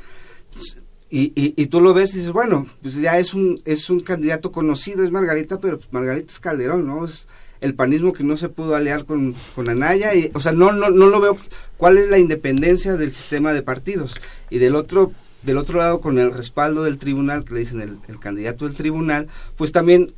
[1.11, 4.53] y, y, tú lo ves y dices, bueno, pues ya es un, es un candidato
[4.53, 7.07] conocido, es Margarita, pero pues Margarita es Calderón, ¿no?
[7.07, 7.27] Es
[7.61, 10.91] el panismo que no se pudo aliar con, con Anaya, y, o sea, no, no,
[10.91, 11.39] no lo veo,
[11.77, 14.21] ¿cuál es la independencia del sistema de partidos?
[14.51, 18.19] Y del otro, del otro lado, con el respaldo del tribunal, que le dicen el,
[18.19, 20.13] candidato del tribunal, pues también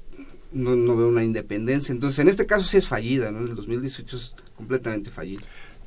[0.53, 1.93] no, no, veo una independencia.
[1.93, 3.41] Entonces, en este caso sí es fallida, ¿no?
[3.41, 5.43] El 2018 es completamente fallido.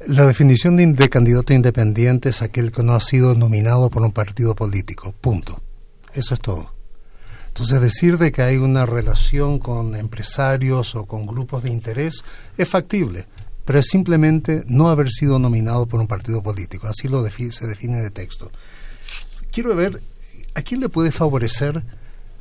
[0.07, 4.53] La definición de, candidato independiente es aquel que no ha sido nominado por un partido
[4.53, 5.13] político.
[5.21, 5.61] Punto.
[6.13, 6.73] Eso es todo.
[7.53, 12.23] Entonces decir de que hay una relación con empresarios o con grupos de interés
[12.57, 13.27] es factible,
[13.63, 16.87] pero es simplemente no haber sido nominado por un partido político.
[16.87, 18.51] Así lo se define de texto.
[19.51, 20.01] Quiero ver
[20.55, 21.83] a quién le puede favorecer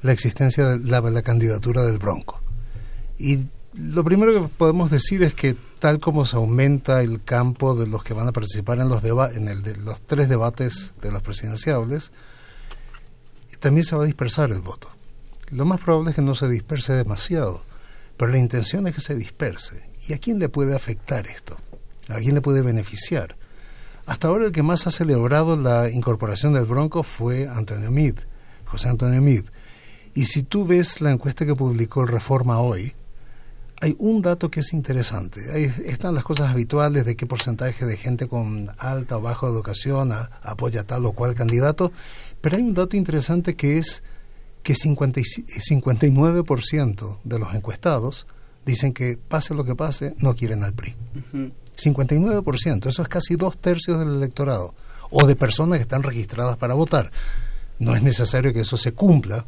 [0.00, 2.40] la existencia de la, candidatura del Bronco.
[3.18, 3.40] Y
[3.74, 8.02] lo primero que podemos decir es que tal como se aumenta el campo de los
[8.02, 12.12] que van a participar en los, en el de los tres debates de los presidenciables,
[13.60, 14.88] también se va a dispersar el voto.
[15.52, 17.62] Lo más probable es que no se disperse demasiado,
[18.16, 19.90] pero la intención es que se disperse.
[20.08, 21.58] ¿Y a quién le puede afectar esto?
[22.08, 23.36] ¿A quién le puede beneficiar?
[24.06, 28.14] Hasta ahora el que más ha celebrado la incorporación del Bronco fue Antonio Mid,
[28.64, 29.44] José Antonio Mid.
[30.14, 32.94] Y si tú ves la encuesta que publicó el Reforma hoy,
[33.82, 35.40] hay un dato que es interesante.
[35.52, 40.12] Ahí están las cosas habituales de qué porcentaje de gente con alta o baja educación
[40.40, 41.92] apoya tal o cual candidato,
[42.40, 44.02] pero hay un dato interesante que es
[44.62, 48.26] que 59% de los encuestados
[48.64, 50.94] dicen que pase lo que pase, no quieren al PRI.
[51.76, 54.74] 59%, eso es casi dos tercios del electorado,
[55.10, 57.10] o de personas que están registradas para votar.
[57.78, 59.44] No es necesario que eso se cumpla,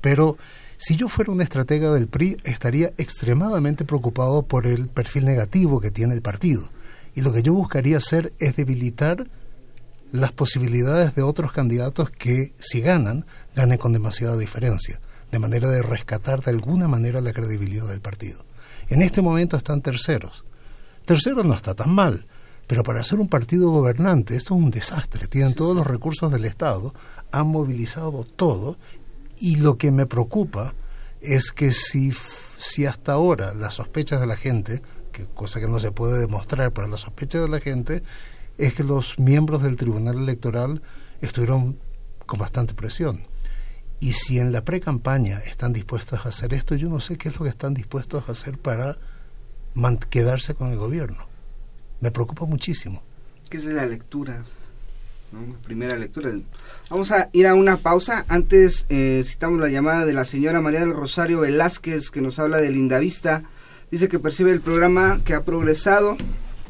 [0.00, 0.36] pero
[0.76, 5.90] si yo fuera una estratega del PRI, estaría extremadamente preocupado por el perfil negativo que
[5.90, 6.70] tiene el partido.
[7.14, 9.26] Y lo que yo buscaría hacer es debilitar
[10.12, 13.24] las posibilidades de otros candidatos que, si ganan,
[13.56, 15.00] ganen con demasiada diferencia,
[15.32, 18.44] de manera de rescatar de alguna manera la credibilidad del partido.
[18.88, 20.44] En este momento están terceros.
[21.06, 22.26] Tercero no está tan mal,
[22.66, 25.26] pero para ser un partido gobernante esto es un desastre.
[25.26, 26.94] Tienen todos los recursos del Estado,
[27.32, 28.76] han movilizado todo
[29.38, 30.74] y lo que me preocupa
[31.20, 32.12] es que si,
[32.58, 36.72] si hasta ahora las sospechas de la gente, que cosa que no se puede demostrar,
[36.72, 38.02] pero las sospechas de la gente
[38.58, 40.82] es que los miembros del Tribunal Electoral
[41.20, 41.78] estuvieron
[42.26, 43.24] con bastante presión.
[44.00, 47.38] Y si en la pre-campaña están dispuestos a hacer esto, yo no sé qué es
[47.38, 48.98] lo que están dispuestos a hacer para
[50.10, 51.26] quedarse con el gobierno.
[52.00, 53.02] Me preocupa muchísimo.
[53.48, 54.44] ¿Qué es la lectura?
[55.62, 56.30] Primera lectura.
[56.88, 58.24] Vamos a ir a una pausa.
[58.28, 62.58] Antes eh, citamos la llamada de la señora María del Rosario Velázquez, que nos habla
[62.58, 63.44] de Lindavista.
[63.90, 66.16] Dice que percibe el programa que ha progresado,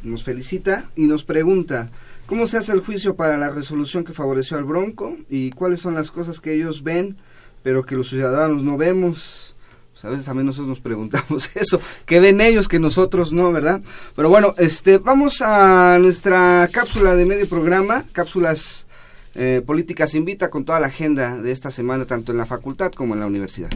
[0.03, 1.91] nos felicita y nos pregunta,
[2.27, 5.17] ¿cómo se hace el juicio para la resolución que favoreció al Bronco?
[5.29, 7.17] ¿Y cuáles son las cosas que ellos ven,
[7.63, 9.57] pero que los ciudadanos no vemos?
[9.93, 13.81] Pues a veces también nosotros nos preguntamos eso, ¿qué ven ellos que nosotros no, verdad?
[14.15, 18.87] Pero bueno, este, vamos a nuestra cápsula de medio programa, cápsulas
[19.35, 23.15] eh, políticas invita con toda la agenda de esta semana, tanto en la facultad como
[23.15, 23.71] en la universidad.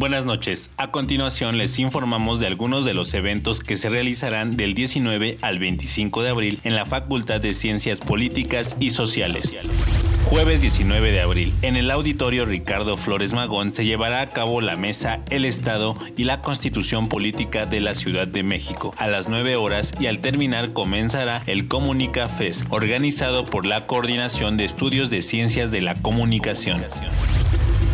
[0.00, 0.70] Buenas noches.
[0.78, 5.58] A continuación les informamos de algunos de los eventos que se realizarán del 19 al
[5.58, 9.54] 25 de abril en la Facultad de Ciencias Políticas y Sociales.
[10.24, 14.78] Jueves 19 de abril, en el auditorio Ricardo Flores Magón se llevará a cabo la
[14.78, 19.56] mesa El Estado y la Constitución Política de la Ciudad de México a las 9
[19.56, 25.20] horas y al terminar comenzará el Comunica Fest, organizado por la Coordinación de Estudios de
[25.20, 26.80] Ciencias de la Comunicación.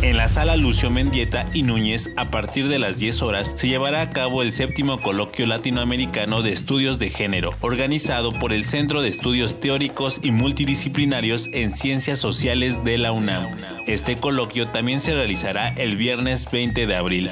[0.03, 4.01] En la sala Lucio Mendieta y Núñez, a partir de las 10 horas, se llevará
[4.01, 9.09] a cabo el séptimo coloquio latinoamericano de estudios de género, organizado por el Centro de
[9.09, 13.47] Estudios Teóricos y Multidisciplinarios en Ciencias Sociales de la UNAM.
[13.87, 17.31] Este coloquio también se realizará el viernes 20 de abril.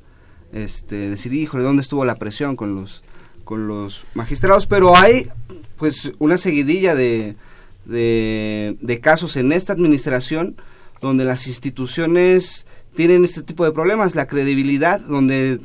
[0.54, 3.04] este, decir, híjole, ¿dónde estuvo la presión con los
[3.44, 5.30] con los magistrados, pero hay
[5.76, 7.36] pues una seguidilla de,
[7.84, 10.56] de, casos en esta administración
[11.02, 12.66] donde las instituciones
[12.96, 15.60] tienen este tipo de problemas, la credibilidad, donde,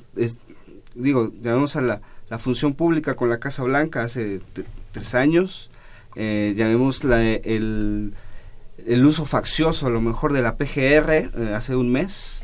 [0.95, 4.41] digo, llamamos a la, la, función pública con la Casa Blanca hace
[4.93, 5.71] tres años,
[6.17, 8.15] eh, llamemos la, el,
[8.87, 12.43] el, uso faccioso a lo mejor de la PGR eh, hace un mes,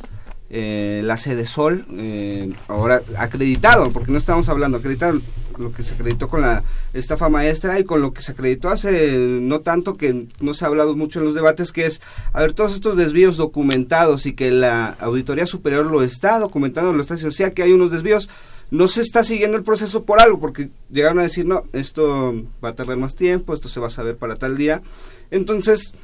[0.50, 5.20] eh, la sede Sol, eh, ahora acreditado, porque no estamos hablando, acreditado
[5.58, 9.18] lo que se acreditó con la estafa maestra y con lo que se acreditó hace
[9.18, 12.00] no tanto que no se ha hablado mucho en los debates, que es,
[12.32, 17.00] a ver, todos estos desvíos documentados y que la Auditoría Superior lo está documentando, lo
[17.00, 18.30] está diciendo, o sea que hay unos desvíos,
[18.70, 22.70] no se está siguiendo el proceso por algo, porque llegaron a decir, no, esto va
[22.70, 24.82] a tardar más tiempo, esto se va a saber para tal día.
[25.30, 25.94] Entonces,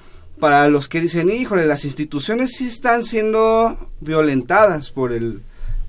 [0.41, 5.43] para los que dicen, híjole, las instituciones sí están siendo violentadas por el,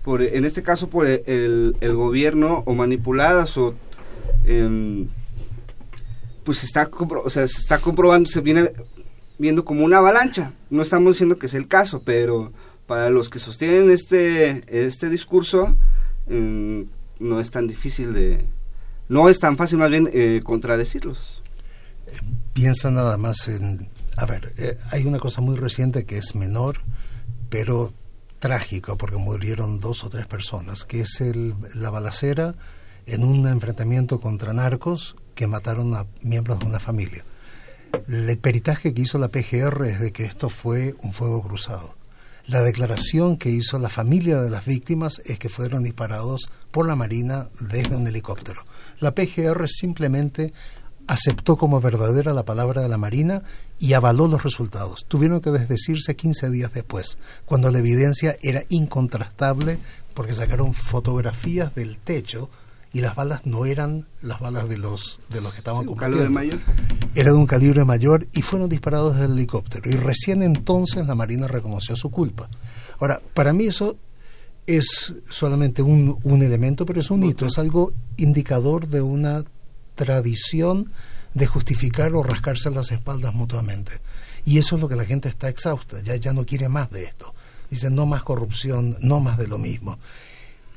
[0.05, 3.73] por, en este caso por el, el, gobierno o manipuladas o
[4.45, 5.07] em,
[6.43, 8.71] pues está, o sea, se está comprobando, se viene
[9.39, 10.53] viendo como una avalancha.
[10.69, 12.53] No estamos diciendo que es el caso, pero
[12.85, 15.75] para los que sostienen este, este discurso
[16.27, 16.85] em,
[17.19, 18.45] no es tan difícil de,
[19.09, 21.41] no es tan fácil más bien eh, contradecirlos.
[22.53, 26.77] Piensa nada más en a ver, eh, hay una cosa muy reciente que es menor,
[27.49, 27.91] pero
[28.45, 31.19] trágica, porque murieron dos o tres personas, que es
[31.73, 32.53] la balacera
[33.07, 37.25] en un enfrentamiento contra narcos que mataron a miembros de una familia.
[38.07, 41.95] El peritaje que hizo la PGR es de que esto fue un fuego cruzado.
[42.45, 46.95] La declaración que hizo la familia de las víctimas es que fueron disparados por la
[46.95, 48.63] Marina desde un helicóptero.
[48.99, 50.53] La PGR simplemente
[51.07, 53.41] aceptó como verdadera la palabra de la Marina
[53.79, 55.05] y avaló los resultados.
[55.07, 59.79] Tuvieron que desdecirse 15 días después, cuando la evidencia era incontrastable
[60.13, 62.49] porque sacaron fotografías del techo
[62.93, 66.29] y las balas no eran las balas de los de los que estaban sí, calibre
[66.29, 66.59] mayor?
[67.13, 71.47] Era de un calibre mayor y fueron disparados del helicóptero y recién entonces la Marina
[71.47, 72.49] reconoció su culpa.
[72.99, 73.97] Ahora, para mí eso
[74.65, 79.43] es solamente un, un elemento, pero es un hito, es algo indicador de una
[79.95, 80.91] tradición
[81.35, 83.91] de justificar o rascarse las espaldas mutuamente.
[84.45, 87.03] Y eso es lo que la gente está exhausta, ya, ya no quiere más de
[87.03, 87.35] esto.
[87.69, 89.99] Dicen no más corrupción, no más de lo mismo.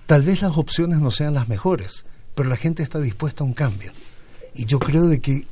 [0.06, 2.04] Tal vez las opciones no sean las mejores,
[2.34, 3.92] pero la gente está dispuesta a un cambio.
[4.54, 5.46] Y yo creo de que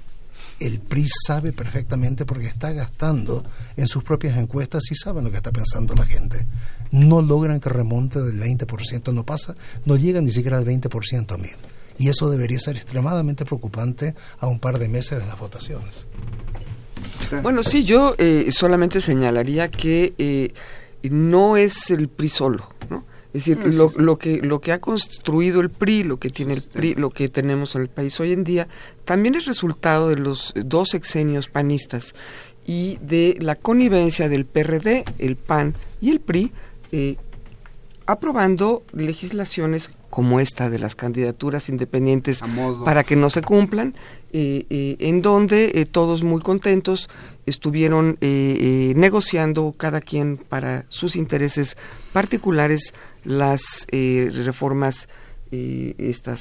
[0.58, 3.44] el PRI sabe perfectamente porque está gastando
[3.76, 6.46] en sus propias encuestas y saben lo que está pensando la gente.
[6.90, 9.54] No logran que remonte del 20%, no pasa,
[9.84, 11.56] no llega ni siquiera al 20% mil
[11.98, 16.06] y eso debería ser extremadamente preocupante a un par de meses de las votaciones.
[17.42, 20.52] Bueno, sí, yo eh, solamente señalaría que eh,
[21.10, 23.04] no es el PRI solo, ¿no?
[23.32, 26.62] Es decir, lo, lo, que lo que ha construido el PRI, lo que tiene el
[26.62, 28.66] PRI, lo que tenemos en el país hoy en día,
[29.04, 32.14] también es resultado de los dos exenios panistas
[32.66, 36.52] y de la connivencia del PRD, el PAN y el PRI,
[36.92, 37.16] eh,
[38.06, 42.40] aprobando legislaciones como esta de las candidaturas independientes
[42.86, 43.94] para que no se cumplan,
[44.32, 47.10] eh, eh, en donde eh, todos muy contentos
[47.44, 51.76] estuvieron negociando cada quien para sus intereses
[52.14, 52.94] particulares
[53.24, 55.06] las reformas
[55.50, 56.40] estas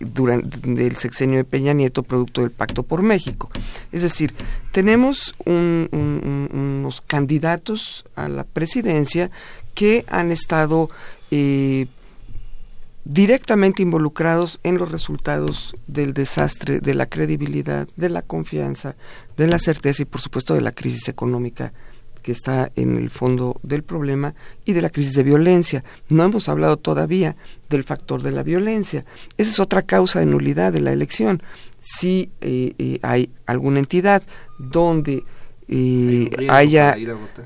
[0.00, 3.48] durante el sexenio de Peña Nieto producto del Pacto por México.
[3.90, 4.34] Es decir,
[4.70, 9.30] tenemos unos candidatos a la presidencia
[9.74, 10.90] que han estado
[11.30, 11.86] eh,
[13.08, 18.96] directamente involucrados en los resultados del desastre, de la credibilidad, de la confianza,
[19.38, 21.72] de la certeza y por supuesto de la crisis económica
[22.22, 24.34] que está en el fondo del problema
[24.66, 25.84] y de la crisis de violencia.
[26.10, 27.36] No hemos hablado todavía
[27.70, 29.06] del factor de la violencia.
[29.38, 31.42] Esa es otra causa de nulidad de la elección.
[31.80, 34.22] Si eh, eh, hay alguna entidad
[34.58, 35.24] donde
[35.68, 36.96] y haya,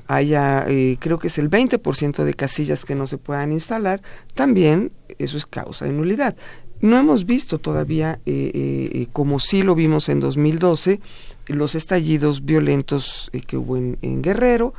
[0.07, 4.01] haya eh, creo que es el 20% de casillas que no se puedan instalar,
[4.33, 6.37] también eso es causa de nulidad.
[6.79, 8.51] No hemos visto todavía, eh,
[8.93, 11.01] eh, como sí lo vimos en 2012,
[11.47, 14.73] los estallidos violentos que hubo en, Guerrero,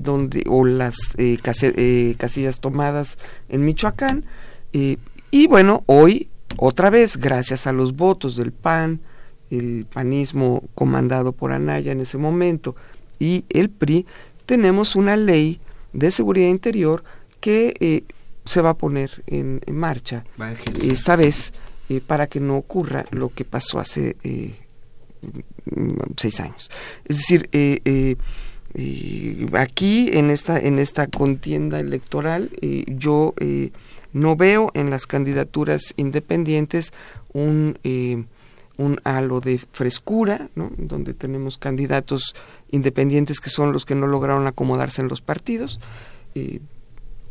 [0.00, 0.96] donde o las
[2.16, 3.18] casillas tomadas
[3.48, 4.24] en Michoacán.
[4.72, 9.00] y bueno, hoy, otra vez, gracias a los votos del PAN,
[9.50, 12.74] el panismo comandado por Anaya en ese momento
[13.18, 14.06] y el PRI,
[14.46, 15.60] tenemos una ley
[15.92, 17.04] de seguridad interior
[17.40, 18.04] que eh,
[18.44, 20.24] se va a poner en, marcha
[20.82, 21.52] esta vez
[21.88, 24.54] eh, para que no ocurra lo que pasó hace eh,
[26.16, 26.70] seis años.
[27.04, 27.48] Es decir,
[29.54, 32.50] aquí en esta en esta contienda electoral
[32.86, 33.34] yo
[34.12, 36.92] no veo en las candidaturas independientes
[37.32, 37.78] un
[38.76, 40.70] un halo de frescura, ¿no?
[40.76, 42.34] donde tenemos candidatos
[42.70, 45.80] independientes que son los que no lograron acomodarse en los partidos,
[46.34, 46.60] eh,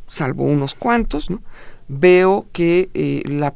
[0.08, 1.30] salvo unos cuantos.
[1.30, 1.42] ¿no?
[1.88, 3.56] Veo que eh, la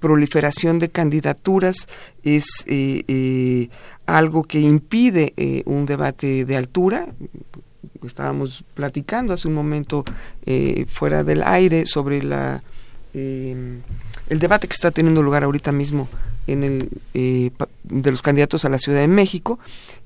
[0.00, 1.86] proliferación de candidaturas
[2.24, 3.68] es eh,
[4.06, 7.06] algo que impide un debate de altura.
[8.04, 10.02] Estábamos platicando hace un momento
[10.88, 12.64] fuera del aire sobre la
[13.14, 16.08] el debate que está teniendo lugar ahorita mismo
[16.48, 17.50] en el, eh,
[17.84, 19.58] de los candidatos a la Ciudad de México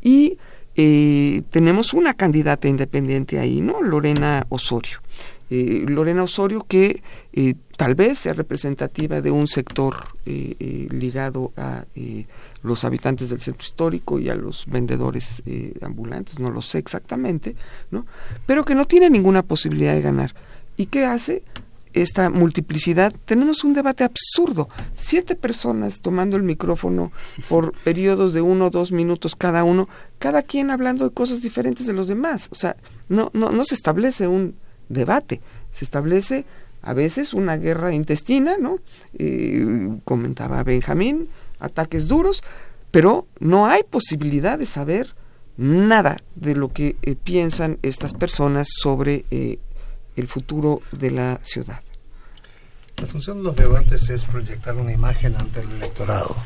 [0.03, 0.39] y
[0.75, 3.83] eh, tenemos una candidata independiente ahí, ¿no?
[3.83, 4.99] Lorena Osorio.
[5.51, 7.03] Eh, Lorena Osorio que
[7.77, 11.85] tal vez sea representativa de un sector ligado a
[12.63, 15.43] los habitantes del centro histórico y a los vendedores
[15.81, 17.57] ambulantes, no lo sé exactamente,
[17.91, 18.07] ¿no?
[18.47, 20.35] Pero que no tiene ninguna posibilidad de ganar.
[20.77, 21.43] ¿Y qué hace?
[21.95, 24.69] Esta multiplicidad, tenemos un debate absurdo.
[24.95, 27.13] Siete personas tomando el micrófono
[27.49, 29.89] por periodos de uno o dos minutos cada uno,
[30.19, 32.49] cada quien hablando de cosas diferentes de los demás.
[32.51, 32.77] O sea,
[33.09, 34.55] no, no, no se establece un
[34.89, 35.41] debate,
[35.71, 36.45] se establece
[36.83, 38.79] a veces una guerra intestina, ¿no?
[39.19, 41.29] Eh, comentaba Benjamín,
[41.61, 42.43] ataques duros,
[42.91, 45.15] pero no hay posibilidad de saber
[45.57, 49.59] nada de lo que eh, piensan estas personas sobre eh,
[50.17, 51.81] el futuro de la ciudad.
[52.99, 56.37] La función de los debates es proyectar una imagen ante el electorado.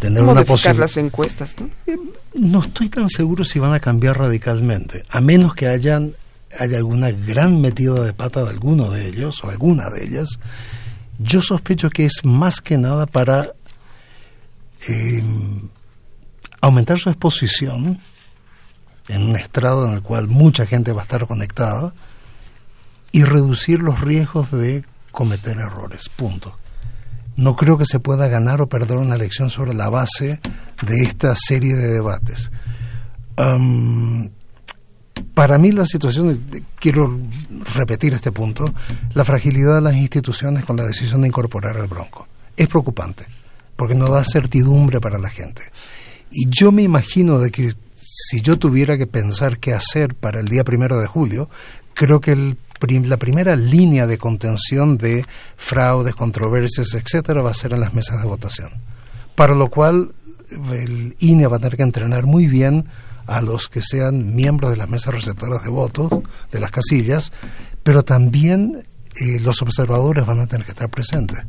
[0.00, 0.80] Tener una posibilidad.
[0.80, 1.70] las encuestas, ¿no?
[1.86, 1.98] Eh,
[2.34, 6.14] no estoy tan seguro si van a cambiar radicalmente, a menos que hayan
[6.58, 10.38] haya alguna gran metida de pata de alguno de ellos o alguna de ellas.
[11.18, 13.52] Yo sospecho que es más que nada para
[14.86, 15.68] em,
[16.60, 18.00] aumentar su exposición
[19.08, 21.92] en un estrado en el cual mucha gente va a estar conectada
[23.14, 26.08] y reducir los riesgos de cometer errores.
[26.08, 26.58] Punto.
[27.36, 30.40] No creo que se pueda ganar o perder una elección sobre la base
[30.84, 32.50] de esta serie de debates.
[35.34, 36.40] para mí la situación,
[36.80, 37.20] quiero
[37.76, 38.74] repetir este punto,
[39.14, 42.26] la fragilidad de las instituciones con la decisión de incorporar al Bronco.
[42.56, 43.26] Es preocupante,
[43.76, 45.62] porque no da certidumbre para la gente.
[46.32, 50.48] Y yo me imagino de que si yo tuviera que pensar qué hacer para el
[50.48, 51.48] día primero de julio,
[51.94, 55.24] creo que el la primera línea de contención de
[55.56, 58.70] fraudes, controversias, etcétera, va a ser en las mesas de votación.
[59.34, 60.12] Para lo cual
[60.72, 62.86] el INE va a tener que entrenar muy bien
[63.26, 66.10] a los que sean miembros de las mesas receptoras de votos,
[66.52, 67.32] de las casillas,
[67.82, 68.84] pero también
[69.16, 71.44] eh, los observadores van a tener que estar presentes.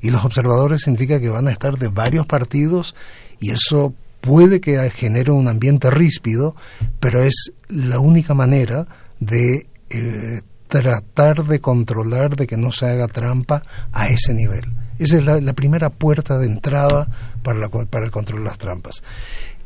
[0.00, 2.94] Y los observadores significa que van a estar de varios partidos
[3.40, 6.54] y eso puede que genere un ambiente ríspido,
[7.00, 8.86] pero es la única manera
[9.20, 13.62] de eh, tratar de controlar de que no se haga trampa
[13.92, 14.64] a ese nivel.
[14.98, 17.08] Esa es la, primera puerta de entrada
[17.42, 19.02] para, la, para el control de las trampas.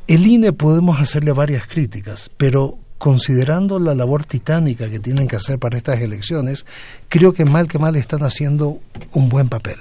[0.09, 5.59] El INE podemos hacerle varias críticas, pero considerando la labor titánica que tienen que hacer
[5.59, 6.67] para estas elecciones,
[7.09, 8.81] creo que mal que mal están haciendo
[9.13, 9.79] un buen papel.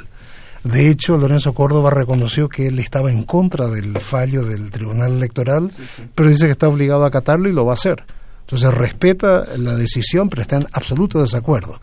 [0.64, 5.72] De hecho, Lorenzo Córdoba reconoció que él estaba en contra del fallo del Tribunal Electoral,
[6.16, 8.04] pero dice que está obligado a acatarlo y lo va a hacer.
[8.50, 11.80] Entonces respeta la decisión, pero está en absoluto desacuerdo.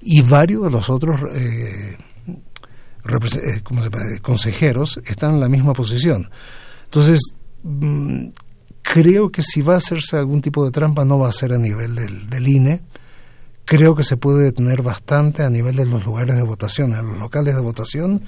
[0.00, 1.96] Y varios de los otros eh,
[3.08, 6.30] eh, consejeros están en la misma posición.
[6.84, 7.18] Entonces,
[7.64, 8.26] mm,
[8.82, 11.58] creo que si va a hacerse algún tipo de trampa no va a ser a
[11.58, 12.82] nivel del, del INE,
[13.64, 17.18] creo que se puede detener bastante a nivel de los lugares de votación, en los
[17.18, 18.22] locales de votación,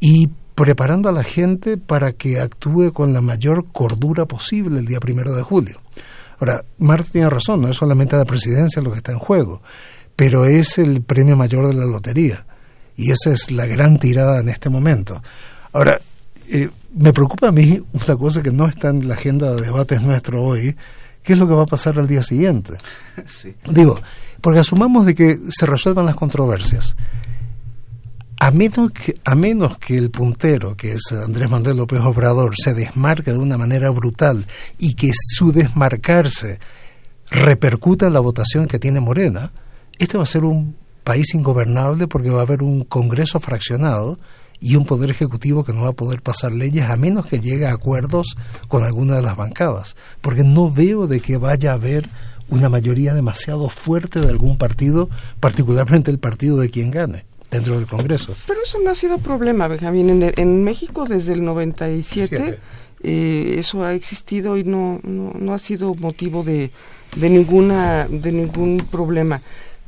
[0.00, 4.98] y preparando a la gente para que actúe con la mayor cordura posible el día
[4.98, 5.80] primero de julio.
[6.40, 9.60] Ahora, Marta tiene razón, no es solamente la presidencia lo que está en juego,
[10.14, 12.46] pero es el premio mayor de la lotería,
[12.96, 15.22] y esa es la gran tirada en este momento.
[15.72, 16.00] Ahora,
[16.50, 20.00] eh, me preocupa a mí una cosa que no está en la agenda de debates
[20.02, 20.76] nuestro hoy,
[21.22, 22.74] ¿qué es lo que va a pasar al día siguiente?
[23.70, 23.98] Digo,
[24.40, 26.96] porque asumamos de que se resuelvan las controversias.
[28.40, 32.72] A menos, que, a menos que el puntero, que es Andrés Manuel López Obrador, se
[32.72, 34.46] desmarque de una manera brutal
[34.78, 36.60] y que su desmarcarse
[37.30, 39.50] repercuta en la votación que tiene Morena,
[39.98, 44.20] este va a ser un país ingobernable porque va a haber un Congreso fraccionado
[44.60, 47.66] y un poder ejecutivo que no va a poder pasar leyes a menos que llegue
[47.66, 48.36] a acuerdos
[48.68, 52.08] con alguna de las bancadas, porque no veo de que vaya a haber
[52.48, 55.10] una mayoría demasiado fuerte de algún partido,
[55.40, 58.36] particularmente el partido de quien gane dentro del Congreso.
[58.46, 60.10] Pero eso no ha sido problema, Benjamín.
[60.10, 62.58] En, en México desde el 97
[63.02, 66.70] eh, eso ha existido y no, no, no ha sido motivo de,
[67.16, 69.40] de, ninguna, de ningún problema.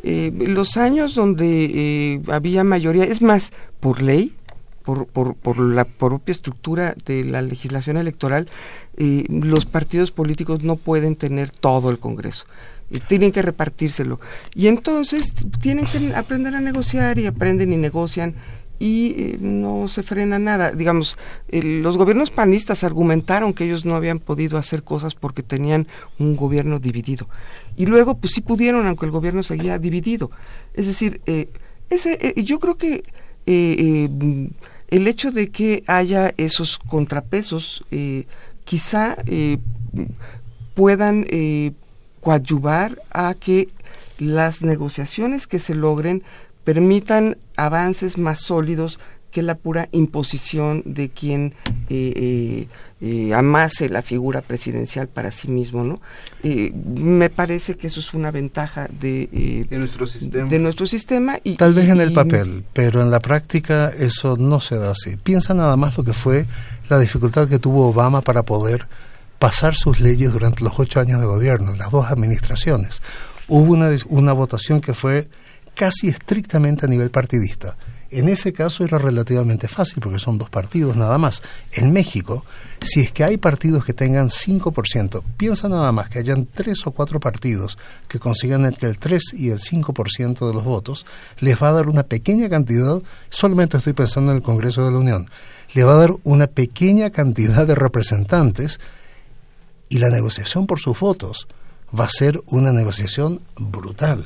[0.03, 4.35] Eh, los años donde eh, había mayoría, es más, por ley,
[4.85, 8.49] por, por, por, la propia estructura de la legislación electoral,
[8.97, 12.47] eh, los partidos políticos no pueden tener todo el Congreso.
[13.09, 14.21] Tienen que repartírselo.
[14.55, 18.35] Y entonces tienen que aprender a negociar y aprenden y negocian
[18.79, 20.73] y eh, no se frena nada.
[20.73, 21.19] Digamos,
[21.51, 25.87] los gobiernos panistas argumentaron que ellos no habían podido hacer cosas porque tenían
[26.19, 27.29] un gobierno dividido.
[27.77, 30.31] Y luego, pues sí pudieron, aunque el gobierno seguía dividido.
[30.75, 31.51] Es decir, eh,
[31.91, 33.03] ese, yo creo que
[34.91, 38.27] el hecho de que haya esos contrapesos eh,
[38.65, 39.59] quizá eh,
[40.75, 41.73] puedan eh,
[42.21, 43.69] coadyuvar a que
[44.19, 46.23] las negociaciones que se logren
[46.65, 49.01] permitan avances más sólidos
[49.31, 51.55] que la pura imposición de quien
[51.89, 52.69] eh, eh,
[53.01, 56.01] eh, amase la figura presidencial para sí mismo, ¿no?
[56.43, 60.49] me parece que eso es una ventaja de, nuestro sistema.
[60.49, 64.61] De nuestro sistema y, Tal vez en el papel, pero en la práctica eso no
[64.61, 65.17] se da así.
[65.17, 66.47] Piensa nada más lo que fue
[66.89, 68.89] la dificultad que tuvo Obama para poder
[69.41, 73.03] pasar sus leyes durante los ocho años de gobierno, las dos administraciones.
[73.49, 75.29] Hubo una, una votación que fue
[75.75, 77.77] casi estrictamente a nivel partidista
[78.11, 81.43] en ese caso era relativamente fácil porque son dos partidos nada más.
[81.73, 82.45] En México,
[82.81, 86.91] si es que hay partidos que tengan 5%, piensa nada más que hayan tres o
[86.91, 87.79] cuatro partidos
[88.09, 91.07] que consigan entre el 3 y el 5% de los votos,
[91.39, 94.99] les va a dar una pequeña cantidad, solamente estoy pensando en el Congreso de la
[94.99, 95.31] Unión,
[95.75, 98.81] le va a dar una pequeña cantidad de representantes
[99.91, 101.47] y la negociación por sus votos
[101.99, 104.25] va a ser una negociación brutal.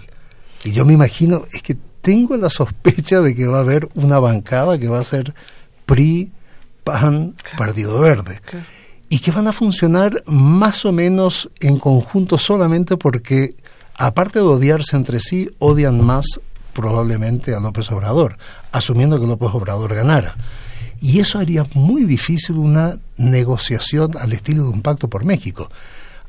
[0.62, 4.20] Y yo me imagino, es que tengo la sospecha de que va a haber una
[4.20, 5.34] bancada que va a ser
[5.86, 6.30] PRI,
[6.84, 8.40] PAN, Partido Verde.
[9.08, 13.56] Y que van a funcionar más o menos en conjunto solamente porque,
[13.94, 16.40] aparte de odiarse entre sí, odian más
[16.74, 18.36] probablemente a López Obrador,
[18.72, 20.36] asumiendo que López Obrador ganara.
[21.00, 25.70] Y eso haría muy difícil una negociación al estilo de un pacto por México.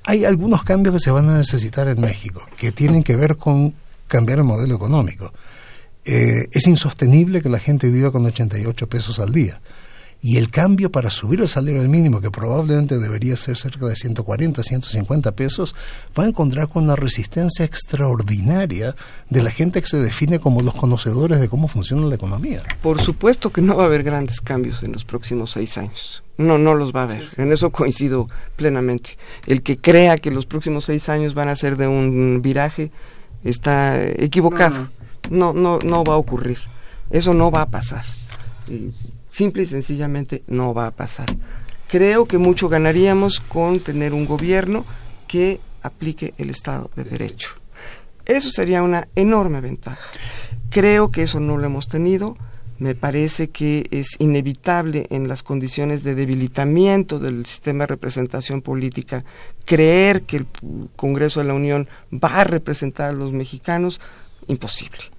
[0.03, 3.73] Hay algunos cambios que se van a necesitar en México, que tienen que ver con
[4.07, 5.33] cambiar el modelo económico.
[6.03, 9.59] Eh, es insostenible que la gente viva con 88 pesos al día.
[10.27, 14.63] Y el cambio para subir el salario mínimo, que probablemente debería ser cerca de 140,
[14.63, 15.75] 150 pesos,
[16.17, 18.95] va a encontrar con una resistencia extraordinaria
[19.29, 22.63] de la gente que se define como los conocedores de cómo funciona la economía.
[22.81, 26.23] Por supuesto que no va a haber grandes cambios en los próximos seis años.
[26.39, 27.27] No, no los va a haber.
[27.37, 29.19] En eso coincido plenamente.
[29.45, 32.89] El que crea que los próximos seis años van a ser de un viraje
[33.43, 34.89] está equivocado
[35.29, 36.57] no, no, no va a ocurrir.
[37.09, 38.03] Eso no va a pasar.
[39.35, 41.25] Simple y sencillamente no va a pasar.
[41.89, 44.85] Creo que mucho ganaríamos con tener un gobierno
[45.27, 47.49] que aplique el Estado de Derecho.
[48.23, 50.09] Eso sería una enorme ventaja.
[50.69, 52.37] Creo que eso no lo hemos tenido.
[52.79, 59.25] me parece que es inevitable en las condiciones de debilitamiento del sistema de representación política
[59.65, 60.47] creer que el
[60.95, 63.99] Congreso de la Unión va a representar a los mexicanos,
[64.47, 65.14] imposible.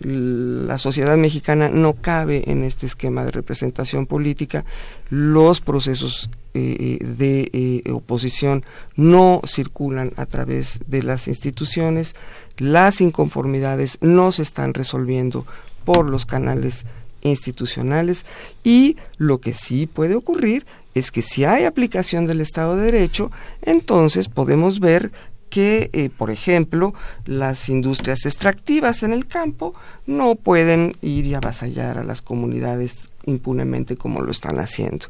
[0.00, 4.64] La sociedad mexicana no cabe en este esquema de representación política.
[5.10, 8.64] Los procesos eh, eh, de eh, oposición
[8.96, 12.16] no circulan a través de las instituciones.
[12.58, 15.44] Las inconformidades no se están resolviendo
[15.84, 16.86] por los canales
[17.22, 18.24] institucionales
[18.64, 23.30] y lo que sí puede ocurrir es que si hay aplicación del Estado de Derecho,
[23.62, 25.12] entonces podemos ver
[25.50, 26.94] que, eh, por ejemplo,
[27.26, 29.74] las industrias extractivas en el campo
[30.06, 35.06] no pueden ir y avasallar a las comunidades impunemente como lo están haciendo.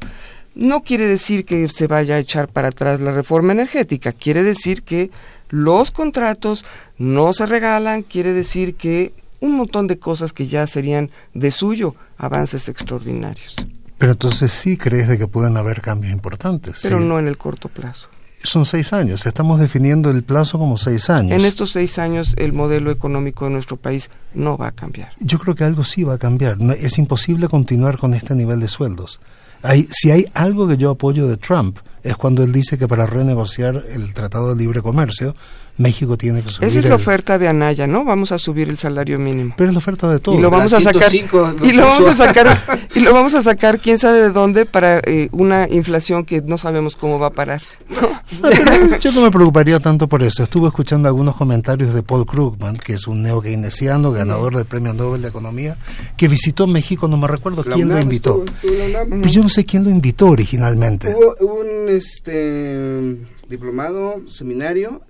[0.53, 4.83] No quiere decir que se vaya a echar para atrás la reforma energética, quiere decir
[4.83, 5.09] que
[5.49, 6.65] los contratos
[6.97, 11.95] no se regalan, quiere decir que un montón de cosas que ya serían de suyo
[12.17, 13.55] avances extraordinarios.
[13.97, 16.79] Pero entonces sí crees de que pueden haber cambios importantes.
[16.81, 18.09] Pero no en el corto plazo.
[18.43, 21.31] Son seis años, estamos definiendo el plazo como seis años.
[21.31, 25.09] En estos seis años el modelo económico de nuestro país no va a cambiar.
[25.19, 26.57] Yo creo que algo sí va a cambiar.
[26.79, 29.19] es imposible continuar con este nivel de sueldos.
[29.63, 33.05] Hay, si hay algo que yo apoyo de Trump es cuando él dice que para
[33.05, 35.35] renegociar el Tratado de Libre Comercio
[35.77, 36.69] México tiene que subir.
[36.69, 38.05] Esa es la oferta de Anaya, ¿no?
[38.05, 39.53] Vamos a subir el salario mínimo.
[39.57, 40.35] Pero es la oferta de todo.
[40.35, 41.13] Y lo vamos a sacar.
[41.13, 42.57] y lo vamos a sacar.
[42.95, 46.57] y lo vamos a sacar, quién sabe de dónde, para eh, una inflación que no
[46.57, 47.61] sabemos cómo va a parar.
[48.99, 50.43] yo no me preocuparía tanto por eso.
[50.43, 54.93] Estuve escuchando algunos comentarios de Paul Krugman, que es un neo keynesiano, ganador del Premio
[54.93, 55.77] Nobel de Economía,
[56.17, 57.07] que visitó México.
[57.07, 58.43] No me recuerdo quién lo invitó.
[58.61, 61.13] Pero yo no sé quién lo invitó originalmente.
[61.15, 63.17] Hubo un este
[63.49, 65.01] diplomado, seminario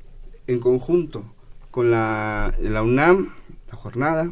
[0.52, 1.24] en conjunto
[1.70, 3.34] con la, la UNAM,
[3.70, 4.32] la jornada,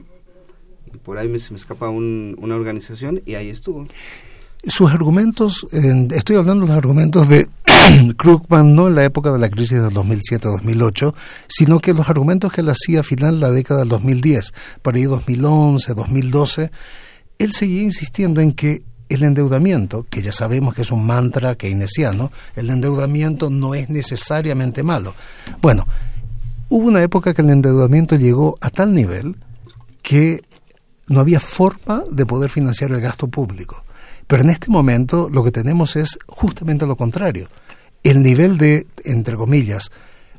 [0.94, 3.86] y por ahí me, se me escapa una organización y ahí estuvo.
[4.68, 7.48] Sus argumentos, estoy hablando de los argumentos de
[8.18, 11.14] Krugman no en la época de la crisis del 2007-2008,
[11.48, 14.96] sino que los argumentos que él hacía a final de la década del 2010, por
[14.96, 16.72] ahí 2011, 2012,
[17.40, 22.32] él seguía insistiendo en que el endeudamiento, que ya sabemos que es un mantra keynesiano,
[22.56, 25.16] el endeudamiento no es necesariamente malo.
[25.62, 25.88] Bueno,
[26.70, 29.36] hubo una época que el endeudamiento llegó a tal nivel
[30.02, 30.44] que
[31.08, 33.84] no había forma de poder financiar el gasto público.
[34.28, 37.50] Pero en este momento lo que tenemos es justamente lo contrario.
[38.04, 39.90] El nivel de, entre comillas,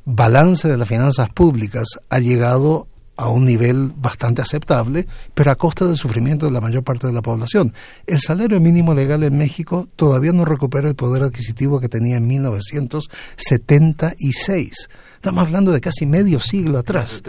[0.04, 5.84] balance de las finanzas públicas ha llegado a un nivel bastante aceptable, pero a costa
[5.84, 7.74] del sufrimiento de la mayor parte de la población.
[8.06, 12.26] El salario mínimo legal en México todavía no recupera el poder adquisitivo que tenía en
[12.26, 14.88] 1976.
[15.20, 17.20] Estamos hablando de casi medio siglo atrás.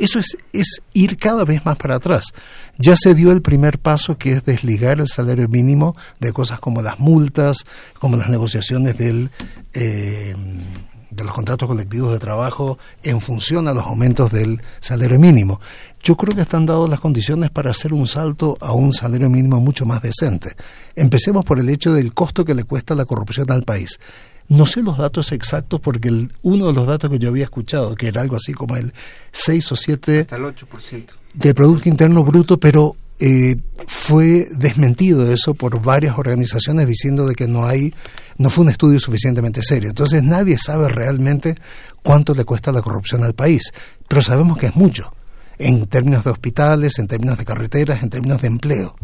[0.00, 2.32] Eso es, es ir cada vez más para atrás.
[2.78, 6.82] Ya se dio el primer paso que es desligar el salario mínimo de cosas como
[6.82, 7.58] las multas,
[8.00, 9.30] como las negociaciones del...
[9.72, 10.34] Eh,
[11.10, 15.60] de los contratos colectivos de trabajo en función a los aumentos del salario mínimo.
[16.02, 19.58] Yo creo que están dadas las condiciones para hacer un salto a un salario mínimo
[19.58, 20.54] mucho más decente.
[20.94, 23.98] Empecemos por el hecho del costo que le cuesta la corrupción al país.
[24.48, 28.08] No sé los datos exactos porque uno de los datos que yo había escuchado, que
[28.08, 28.92] era algo así como el
[29.32, 31.04] 6 o 7 Hasta el 8%.
[31.34, 37.48] del Producto Interno Bruto, pero eh, fue desmentido eso por varias organizaciones diciendo de que
[37.48, 37.92] no hay,
[38.36, 39.90] no fue un estudio suficientemente serio.
[39.90, 41.56] Entonces nadie sabe realmente
[42.02, 43.72] cuánto le cuesta la corrupción al país,
[44.06, 45.12] pero sabemos que es mucho,
[45.58, 48.96] en términos de hospitales, en términos de carreteras, en términos de empleo.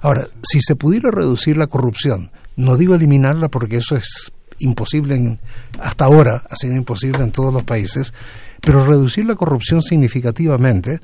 [0.00, 5.38] Ahora, si se pudiera reducir la corrupción, no digo eliminarla porque eso es imposible, en,
[5.80, 8.12] hasta ahora ha sido imposible en todos los países,
[8.60, 11.00] pero reducir la corrupción significativamente,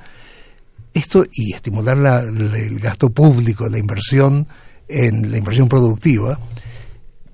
[0.93, 4.47] esto y estimular el gasto público, la inversión
[4.89, 6.39] en la inversión productiva,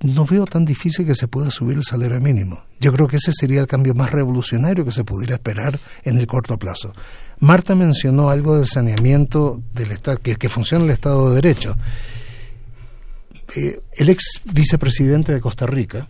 [0.01, 2.63] no veo tan difícil que se pueda subir el salario mínimo.
[2.79, 6.25] Yo creo que ese sería el cambio más revolucionario que se pudiera esperar en el
[6.25, 6.93] corto plazo.
[7.39, 11.75] Marta mencionó algo del saneamiento del Estado, que, que funciona el Estado de Derecho.
[13.55, 16.09] Eh, el ex vicepresidente de Costa Rica,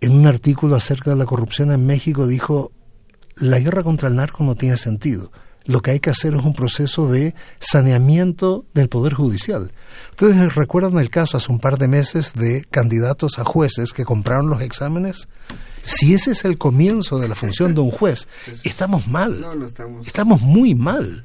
[0.00, 2.72] en un artículo acerca de la corrupción en México, dijo,
[3.36, 5.30] la guerra contra el narco no tiene sentido
[5.64, 9.72] lo que hay que hacer es un proceso de saneamiento del Poder Judicial.
[10.10, 14.50] Ustedes recuerdan el caso hace un par de meses de candidatos a jueces que compraron
[14.50, 15.28] los exámenes.
[15.82, 18.28] Si ese es el comienzo de la función de un juez,
[18.62, 19.44] estamos mal.
[20.04, 21.24] Estamos muy mal.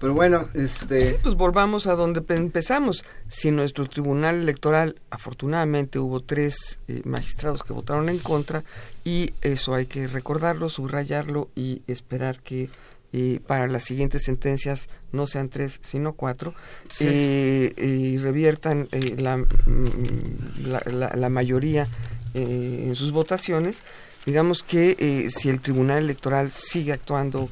[0.00, 1.10] Pero bueno, este...
[1.10, 3.04] Sí, pues volvamos a donde empezamos.
[3.26, 8.62] Si nuestro tribunal electoral, afortunadamente, hubo tres eh, magistrados que votaron en contra,
[9.04, 12.70] y eso hay que recordarlo, subrayarlo y esperar que
[13.10, 16.52] eh, para las siguientes sentencias no sean tres, sino cuatro,
[17.00, 21.86] eh, y reviertan eh, mm, la, la, mayoría
[22.34, 23.82] en sus votaciones,
[24.26, 27.48] digamos que si el Tribunal Electoral sigue actuando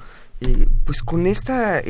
[0.85, 1.83] pues con esta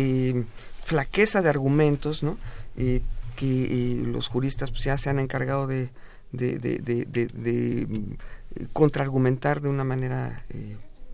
[0.84, 2.38] flaqueza de argumentos, ¿no?
[2.76, 5.90] que los juristas pues, ya se han encargado de,
[6.32, 10.44] de, de, de mm, contraargumentar de una manera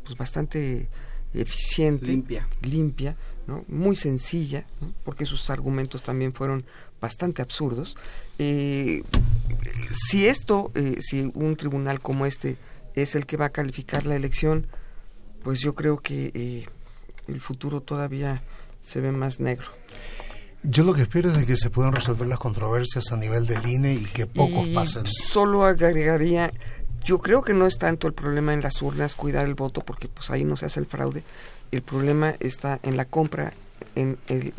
[0.05, 0.89] pues bastante
[1.35, 3.17] eficiente, limpia, limpia
[3.47, 3.65] ¿no?
[3.69, 4.67] muy sencilla,
[5.05, 6.65] porque sus argumentos también fueron
[7.01, 7.97] bastante absurdos.
[8.39, 9.03] Eh,
[9.93, 12.57] si esto, eh, si un tribunal como este
[12.95, 14.67] es el que va a calificar la elección,
[15.43, 16.67] pues yo creo que eh,
[17.29, 18.43] el futuro todavía
[18.81, 19.69] se ve más negro.
[20.65, 23.95] Yo lo que espero es que se puedan resolver las controversias a nivel del INE
[23.95, 25.05] y que pocos pasen.
[25.07, 26.53] Solo agregaría
[27.05, 30.09] yo creo que no es tanto el problema en las urnas cuidar el voto porque
[30.09, 31.23] pues ahí no se hace el fraude.
[31.71, 33.53] El problema está en la compra,
[33.97, 34.53] en el,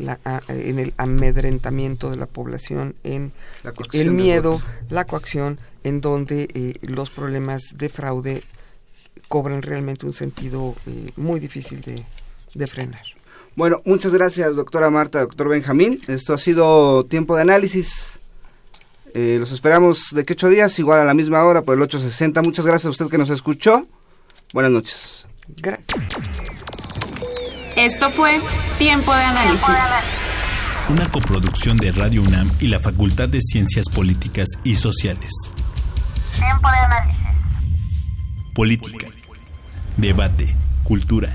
[0.48, 3.32] en el amedrentamiento de la población, en
[3.92, 4.60] el miedo,
[4.90, 8.42] la coacción, en donde eh, los problemas de fraude
[9.28, 12.04] cobran realmente un sentido eh, muy difícil de,
[12.54, 13.02] de frenar.
[13.56, 16.00] Bueno, muchas gracias, doctora Marta, doctor Benjamín.
[16.08, 18.18] Esto ha sido tiempo de análisis.
[19.14, 22.42] Eh, los esperamos de que ocho días, igual a la misma hora, por el 860.
[22.42, 23.86] Muchas gracias a usted que nos escuchó.
[24.52, 25.26] Buenas noches.
[25.62, 26.00] Gracias.
[27.76, 28.40] Esto fue
[28.78, 29.68] Tiempo de Análisis.
[30.88, 35.32] Una coproducción de Radio UNAM y la Facultad de Ciencias Políticas y Sociales.
[36.36, 37.20] Tiempo de Análisis.
[38.54, 39.06] Política.
[39.96, 40.56] Debate.
[40.82, 41.34] Cultura.